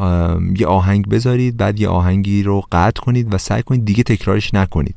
یه 0.58 0.67
آهنگ 0.67 1.10
بذارید 1.10 1.58
بعد 1.58 1.80
یه 1.80 1.88
آهنگی 1.88 2.43
رو 2.43 2.63
قطع 2.71 3.01
کنید 3.01 3.34
و 3.34 3.38
سعی 3.38 3.63
کنید 3.63 3.86
دیگه 3.86 4.04
تکرارش 4.04 4.54
نکنید. 4.54 4.95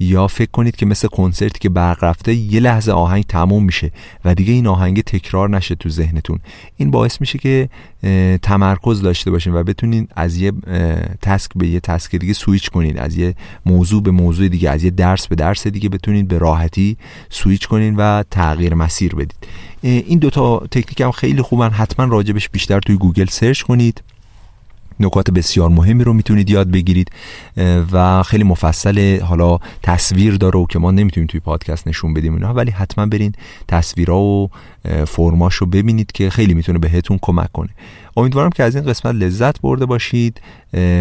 یا 0.00 0.26
فکر 0.26 0.50
کنید 0.50 0.76
که 0.76 0.86
مثل 0.86 1.08
کنسرتی 1.08 1.58
که 1.58 1.68
برق 1.68 2.04
رفته 2.04 2.34
یه 2.34 2.60
لحظه 2.60 2.92
آهنگ 2.92 3.24
تموم 3.24 3.64
میشه 3.64 3.92
و 4.24 4.34
دیگه 4.34 4.52
این 4.52 4.66
آهنگ 4.66 5.00
تکرار 5.00 5.50
نشه 5.50 5.74
تو 5.74 5.88
ذهنتون. 5.88 6.38
این 6.76 6.90
باعث 6.90 7.20
میشه 7.20 7.38
که 7.38 7.68
تمرکز 8.42 9.02
داشته 9.02 9.30
باشین 9.30 9.54
و 9.54 9.62
بتونین 9.62 10.08
از 10.16 10.36
یه 10.36 10.52
تسک 11.22 11.50
به 11.56 11.68
یه 11.68 11.80
تسک 11.80 12.16
دیگه 12.16 12.32
سویچ 12.32 12.70
کنین. 12.70 12.98
از 12.98 13.16
یه 13.16 13.34
موضوع 13.66 14.02
به 14.02 14.10
موضوع 14.10 14.48
دیگه 14.48 14.70
از 14.70 14.84
یه 14.84 14.90
درس 14.90 15.28
به 15.28 15.34
درس 15.34 15.66
دیگه 15.66 15.88
بتونین 15.88 16.26
به 16.26 16.38
راحتی 16.38 16.96
سویچ 17.28 17.66
کنین 17.66 17.96
و 17.96 18.22
تغییر 18.30 18.74
مسیر 18.74 19.14
بدید 19.14 19.46
این 19.82 20.18
دوتا 20.18 20.58
تکنیک 20.58 21.00
هم 21.00 21.10
خیلی 21.10 21.42
خوبن. 21.42 21.70
حتما 21.70 22.06
راجبش 22.06 22.48
بیشتر 22.48 22.80
توی 22.80 22.96
گوگل 22.96 23.26
search 23.26 23.62
کنید. 23.62 24.02
نکات 25.00 25.30
بسیار 25.30 25.68
مهمی 25.68 26.04
رو 26.04 26.12
می‌تونید 26.12 26.50
یاد 26.50 26.70
بگیرید 26.70 27.10
و 27.92 28.22
خیلی 28.22 28.44
مفصل 28.44 29.20
حالا 29.20 29.58
تصویر 29.82 30.36
داره 30.36 30.58
و 30.58 30.66
که 30.66 30.78
ما 30.78 30.90
نمی‌تونیم 30.90 31.26
توی 31.26 31.40
پادکست 31.40 31.88
نشون 31.88 32.14
بدیم 32.14 32.34
اینا 32.34 32.54
ولی 32.54 32.70
حتما 32.70 33.06
برین 33.06 33.32
تصویرها 33.68 34.20
و 34.20 34.50
فرماش 35.06 35.54
رو 35.54 35.66
ببینید 35.66 36.12
که 36.12 36.30
خیلی 36.30 36.54
می‌تونه 36.54 36.78
بهتون 36.78 37.18
کمک 37.22 37.52
کنه. 37.52 37.68
امیدوارم 38.16 38.50
که 38.50 38.62
از 38.62 38.76
این 38.76 38.84
قسمت 38.84 39.14
لذت 39.14 39.60
برده 39.60 39.86
باشید. 39.86 40.40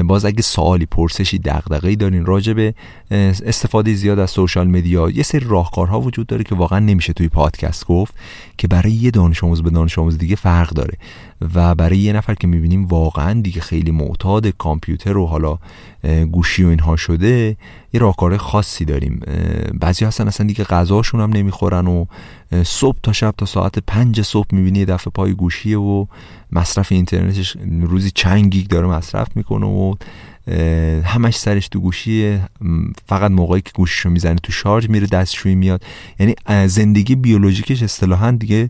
باز 0.05 0.25
اگه 0.25 0.41
سوالی 0.41 0.85
پرسشی 0.85 1.39
دغدغه‌ای 1.39 1.95
دارین 1.95 2.25
راجع 2.25 2.53
به 2.53 2.73
استفاده 3.11 3.93
زیاد 3.93 4.19
از 4.19 4.29
سوشال 4.29 4.67
مدیا 4.67 5.09
یه 5.09 5.23
سری 5.23 5.45
راهکارها 5.45 6.01
وجود 6.01 6.27
داره 6.27 6.43
که 6.43 6.55
واقعا 6.55 6.79
نمیشه 6.79 7.13
توی 7.13 7.27
پادکست 7.27 7.85
گفت 7.85 8.13
که 8.57 8.67
برای 8.67 8.91
یه 8.91 9.11
دانش 9.11 9.43
آموز 9.43 9.63
به 9.63 9.69
دانش 9.69 9.99
آموز 9.99 10.17
دیگه 10.17 10.35
فرق 10.35 10.69
داره. 10.69 10.93
و 11.55 11.75
برای 11.75 11.97
یه 11.97 12.13
نفر 12.13 12.33
که 12.33 12.47
می‌بینیم 12.47 12.85
واقعا 12.85 13.41
دیگه 13.41 13.61
خیلی 13.61 13.91
معتاد 13.91 14.47
کامپیوتر 14.47 15.17
و 15.17 15.25
حالا 15.25 15.57
گوشی 16.31 16.63
و 16.63 16.67
اینها 16.67 16.95
شده 16.95 17.57
یه 17.93 17.99
راهکار 17.99 18.37
خاصی 18.37 18.85
داریم. 18.85 19.21
بعضی 19.79 20.05
هستن 20.05 20.27
اصلا 20.27 20.47
دیگه 20.47 20.63
غذاشون 20.63 21.21
هم 21.21 21.33
نمی‌خورن 21.33 21.87
و 21.87 22.05
صبح 22.63 22.97
تا 23.03 23.13
شب 23.13 23.33
تا 23.37 23.45
ساعت 23.45 23.79
پنج 23.79 24.21
صبح 24.21 24.47
می‌بینی 24.51 24.85
دفعه 24.85 25.11
پای 25.11 25.33
گوشیه 25.33 25.77
و 25.77 26.05
مصرف 26.51 26.91
اینترنتش 26.91 27.57
روزی 27.81 28.11
چند 28.11 28.45
گیگ 28.45 28.67
داره 28.67 28.87
مصرف 28.87 29.27
می‌کنه 29.35 29.65
و 29.65 29.95
همش 31.03 31.37
سرش 31.37 31.67
تو 31.67 31.79
گوشیه. 31.79 32.41
فقط 33.07 33.31
موقعی 33.31 33.61
که 33.61 33.71
گوشیشو 33.75 34.09
می‌زنه 34.09 34.35
تو 34.35 34.51
شارژ 34.51 34.89
میره 34.89 35.07
دستشویی 35.07 35.55
میاد. 35.55 35.83
یعنی 36.19 36.35
زندگی 36.67 37.15
بیولوژیکش 37.15 37.83
اصطلاحا 37.83 38.31
دیگه 38.31 38.69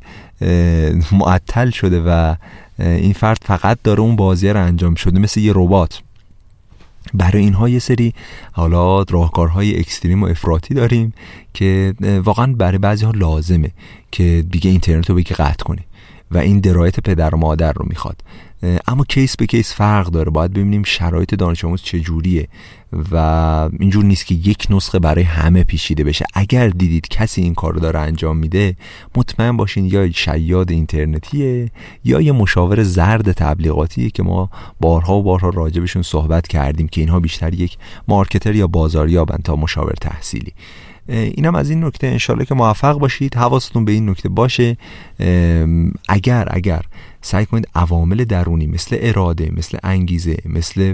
معطل 1.11 1.69
شده 1.69 2.01
و 2.01 2.35
این 2.79 3.13
فرد 3.13 3.37
فقط 3.45 3.77
داره 3.83 3.99
اون 3.99 4.15
بازی 4.15 4.49
رو 4.49 4.63
انجام 4.65 4.95
شده 4.95 5.19
مثل 5.19 5.39
یه 5.39 5.51
ربات. 5.55 6.01
برای 7.13 7.43
اینها 7.43 7.69
یه 7.69 7.79
سری 7.79 8.13
حالا 8.51 9.01
راهکارهای 9.01 9.79
اکستریم 9.79 10.23
و 10.23 10.25
افراطی 10.25 10.73
داریم 10.73 11.13
که 11.53 11.93
واقعا 12.23 12.53
برای 12.53 12.77
بعضی 12.77 13.05
ها 13.05 13.11
لازمه 13.11 13.71
که 14.11 14.45
دیگه 14.51 14.71
اینترنت 14.71 15.09
رو 15.09 15.15
بگی 15.15 15.33
قطع 15.33 15.63
کنی 15.63 15.81
و 16.31 16.37
این 16.37 16.59
درایت 16.59 16.99
پدر 16.99 17.35
و 17.35 17.37
مادر 17.37 17.73
رو 17.73 17.85
می‌خواد. 17.89 18.21
اما 18.87 19.03
case 19.03 19.35
به 19.35 19.45
case 19.45 19.73
فرق 19.73 20.07
داره. 20.07 20.31
باید 20.31 20.53
ببینیم 20.53 20.83
شرایط 20.83 21.35
دانش 21.35 21.65
آموز 21.65 21.81
چجوریه. 21.81 22.47
و 23.11 23.15
اینجور 23.79 24.03
نیست 24.03 24.25
که 24.25 24.35
یک 24.35 24.67
نسخه 24.69 24.99
برای 24.99 25.23
همه 25.23 25.63
پیچیده 25.63 26.03
بشه. 26.03 26.25
اگر 26.33 26.67
دیدید 26.67 27.07
کسی 27.07 27.41
این 27.41 27.53
کار 27.53 27.73
رو 27.73 27.79
داره 27.79 27.99
انجام 27.99 28.37
میده 28.37 28.75
مطمئن 29.15 29.57
باشین 29.57 29.85
یا 29.85 30.11
شیاد 30.11 30.71
اینترنتیه 30.71 31.71
یا 32.03 32.21
یه 32.21 32.31
مشاور 32.31 32.83
زرد 32.83 33.31
تبلیغاتیه 33.31 34.09
که 34.09 34.23
ما 34.23 34.49
بارها 34.79 35.15
و 35.15 35.23
بارها 35.23 35.49
راجبشون 35.49 36.01
صحبت 36.01 36.47
کردیم 36.47 36.87
که 36.87 37.01
اینها 37.01 37.19
بیشتر 37.19 37.53
یک 37.53 37.77
marketer 38.07 38.55
یا 38.55 38.67
بازاریابن 38.67 39.37
تا 39.43 39.55
مشاور 39.55 39.93
تحصیلی. 40.01 40.53
اینم 41.07 41.55
از 41.55 41.69
این 41.69 41.83
نکته. 41.83 42.07
انشالله 42.07 42.45
که 42.45 42.55
موفق 42.55 42.99
باشید. 42.99 43.35
حواستون 43.35 43.85
به 43.85 43.91
این 43.91 44.09
نکته 44.09 44.29
باشه. 44.29 44.77
اگر 46.09 46.47
اگر 46.51 46.81
سعی 47.21 47.45
کنید 47.45 47.67
عوامل 47.75 48.23
درونی 48.23 48.67
مثل 48.67 48.97
اراده 48.99 49.51
مثل 49.57 49.77
انگیزه 49.83 50.37
مثل 50.45 50.93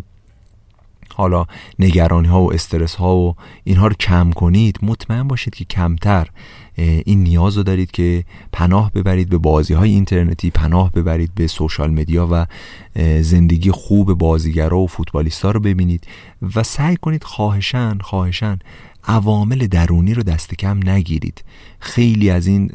حالا 1.15 1.45
نگرانی 1.80 2.28
ها 2.28 2.41
و 2.41 2.54
استرس 2.54 2.95
ها 2.95 3.15
و 3.15 3.36
اینها 3.63 3.88
رو 3.88 3.93
کم 3.93 4.32
کنید 4.32 4.80
مطمئن 4.82 5.28
باشید 5.28 5.56
که 5.56 5.65
کمتر 5.65 6.28
این 6.78 7.23
نیاز 7.23 7.58
رو 7.58 7.63
دارید 7.63 7.91
که 7.91 8.23
پناه 8.51 8.91
ببرید 8.91 9.30
به 9.30 9.38
بازی 9.38 9.73
های 9.73 9.89
اینترنتی 9.89 10.49
پناه 10.49 10.91
ببرید 10.91 11.32
به 11.36 11.47
سوشال 11.47 11.91
مدیا 11.91 12.28
و 12.32 12.45
زندگی 13.21 13.71
خوب 13.71 14.13
بازیگرا 14.13 14.80
و 14.80 14.88
فوتبالیستا 14.88 15.51
رو 15.51 15.60
ببینید 15.60 16.08
و 16.56 16.63
سعی 16.63 16.95
کنید 16.95 17.23
خواهشن 17.23 17.97
خواهشن 17.97 18.60
عوامل 19.08 19.68
درونی 19.68 20.13
رو 20.13 20.24
دست 20.24 20.56
کم 20.56 20.89
نگیرید. 20.89 21.44
خیلی 21.80 22.30
از 22.30 22.48
این 22.48 22.72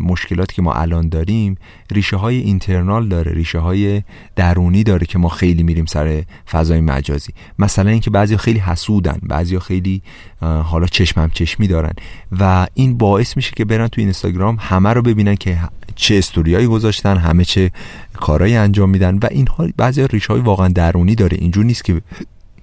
مشکلات 0.00 0.52
که 0.52 0.62
ما 0.62 0.72
الان 0.72 1.08
داریم 1.08 1.56
ریشه 1.90 2.16
های 2.16 2.36
اینترنال 2.36 3.08
داره 3.08 3.32
ریشه 3.32 3.58
های 3.58 4.02
درونی 4.36 4.82
داره 4.82 5.06
که 5.06 5.18
ما 5.18 5.28
خیلی 5.28 5.62
میریم 5.62 5.86
سر 5.86 6.22
فضای 6.50 6.80
مجازی. 6.80 7.32
مثلا 7.58 7.90
اینکه 7.90 8.10
بعضی 8.10 8.36
خیلی 8.36 8.58
حسودن 8.58 9.18
بعضی 9.22 9.58
خیلی 9.58 10.02
حالا 10.40 10.86
چشمم 10.86 11.30
چشمی 11.34 11.66
دارن 11.66 11.92
و 12.40 12.66
این 12.74 12.98
باعث 12.98 13.36
میشه 13.36 13.52
که 13.56 13.64
برن 13.64 13.88
تو 13.88 14.00
اینستاگرام 14.00 14.56
همه 14.60 14.92
رو 14.92 15.02
ببینن 15.02 15.34
که 15.34 15.58
چه 15.96 16.18
استوریایی 16.18 16.66
گذاشتن 16.66 17.16
همه 17.16 17.44
چه 17.44 17.70
کارهایی 18.12 18.56
انجام 18.56 18.90
میدن 18.90 19.18
و 19.18 19.28
اینها 19.30 19.68
بعضی 19.76 20.06
ریشه 20.06 20.32
های 20.32 20.42
واقعا 20.42 20.68
درونی 20.68 21.14
داره. 21.14 21.36
اینجور 21.40 21.64
نیست 21.64 21.84
که 21.84 22.02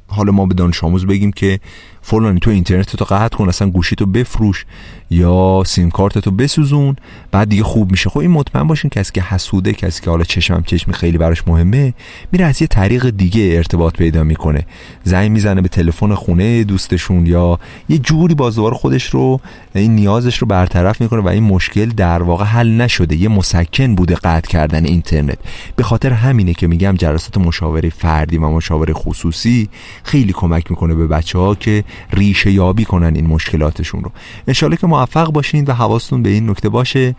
حالا 0.07 0.31
ما 0.31 0.45
به 0.45 0.53
دانش 0.53 0.83
آموز 0.83 1.05
بگیم 1.05 1.31
که 1.31 1.59
فلانی 2.01 2.39
تو 2.39 2.51
اینترنت 2.51 2.95
تو 2.95 3.05
قطع 3.05 3.37
کن 3.37 3.49
اصلا 3.49 3.69
گوشی 3.69 3.95
تو 3.95 4.05
بفروش 4.05 4.65
یا 5.09 5.63
سیم 5.65 5.89
کارت 5.89 6.17
تو 6.17 6.31
بسوزون 6.31 6.95
بعد 7.31 7.49
دیگه 7.49 7.63
خوب 7.63 7.91
میشه. 7.91 8.09
خب 8.09 8.17
این 8.17 8.31
مطمئن 8.31 8.67
باشین 8.67 8.89
کسی 8.89 9.11
که 9.13 9.21
حسوده 9.21 9.73
کسی 9.73 10.01
که 10.01 10.09
حالا 10.09 10.23
چشمم 10.23 10.63
چشمی 10.63 10.93
خیلی 10.93 11.17
براش 11.17 11.47
مهمه 11.47 11.93
میره 12.31 12.45
از 12.45 12.61
یه 12.61 12.67
طریق 12.67 13.09
دیگه 13.09 13.53
ارتباط 13.55 13.97
پیدا 13.97 14.23
می‌کنه. 14.23 14.65
زنگ 15.03 15.31
می‌زنه 15.31 15.61
به 15.61 15.67
تلفن 15.67 16.13
خونه 16.15 16.63
دوستشون 16.63 17.25
یا 17.25 17.59
یه 17.89 17.97
جوری 17.97 18.35
بازوار 18.35 18.73
خودش 18.73 19.05
رو 19.05 19.39
این 19.75 19.95
نیازش 19.95 20.37
رو 20.37 20.47
برطرف 20.47 21.01
می‌کنه 21.01 21.21
و 21.21 21.27
این 21.27 21.43
مشکل 21.43 21.85
در 21.85 22.23
واقع 22.23 22.45
حل 22.45 22.71
نشده. 22.71 23.15
یه 23.15 23.29
مسکن 23.29 23.95
بوده 23.95 24.15
قطع 24.15 24.49
کردن 24.49 24.85
اینترنت. 24.85 25.37
به 25.75 25.83
خاطر 25.83 26.13
همینه 26.13 26.53
که 26.53 26.67
میگم 26.67 26.95
جلسات 26.97 27.37
مشاوره 27.37 27.89
فردی 27.89 28.37
و 28.37 28.49
مشاوره 28.49 28.93
خصوصی 28.93 29.69
خیلی 30.03 30.33
کمک 30.33 30.71
می‌کنه 30.71 30.95
به 30.95 31.07
بچه 31.07 31.39
ها 31.39 31.55
که 31.55 31.83
ریشه 32.13 32.51
یابی 32.51 32.85
کنن 32.85 33.15
این 33.15 33.27
مشکلاتشون 33.27 34.03
رو. 34.03 34.11
انشالله 34.47 34.77
که 34.77 34.87
موفق 34.87 35.31
باشین 35.31 35.65
و 35.65 35.73
حواستون 35.73 36.23
به 36.23 36.29
این 36.29 36.49
نکته 36.49 36.69
باشه 36.69 37.15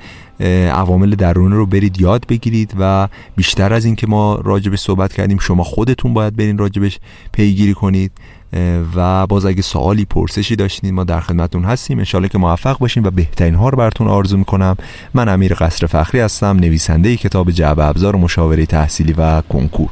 عوامل 0.73 1.15
درونی 1.15 1.55
رو 1.55 1.67
برید 1.67 2.01
یاد 2.01 2.25
بگیرید 2.29 2.75
و 2.79 3.09
بیشتر 3.37 3.73
از 3.73 3.85
این 3.85 3.97
که 3.97 4.07
ما 4.07 4.35
راجبش 4.35 4.79
صحبت 4.79 5.13
کردیم 5.13 5.39
شما 5.39 5.65
خودتون 5.65 6.15
باید 6.15 6.37
برین 6.37 6.59
راجبش 6.59 6.99
پیگیری 7.33 7.75
کنید. 7.75 8.13
و 8.97 9.27
باز 9.27 9.47
اگه 9.47 9.63
سوالی 9.63 10.05
پرسشی 10.05 10.57
داشتین 10.57 10.95
ما 10.95 11.05
در 11.05 11.21
خدمتتون 11.21 11.65
هستیم. 11.65 11.99
انشالله 11.99 12.29
که 12.29 12.39
موفق 12.39 12.79
باشین 12.79 13.07
و 13.07 13.11
بهترین 13.11 13.55
ها 13.55 13.69
رو 13.69 13.79
براتون 13.79 14.09
آرزو 14.09 14.37
می‌کنم. 14.37 14.77
من 15.15 15.29
امیر 15.29 15.55
قصر 15.55 15.87
فخری 15.87 16.21
هستم 16.21 16.57
نویسنده 16.57 17.17
کتاب 17.17 17.51
جعب 17.51 17.81
ابزار 17.81 18.17
مشاوره 18.17 18.67
تحصیلی 18.67 19.13
و 19.13 19.41
کنکور. 19.41 19.89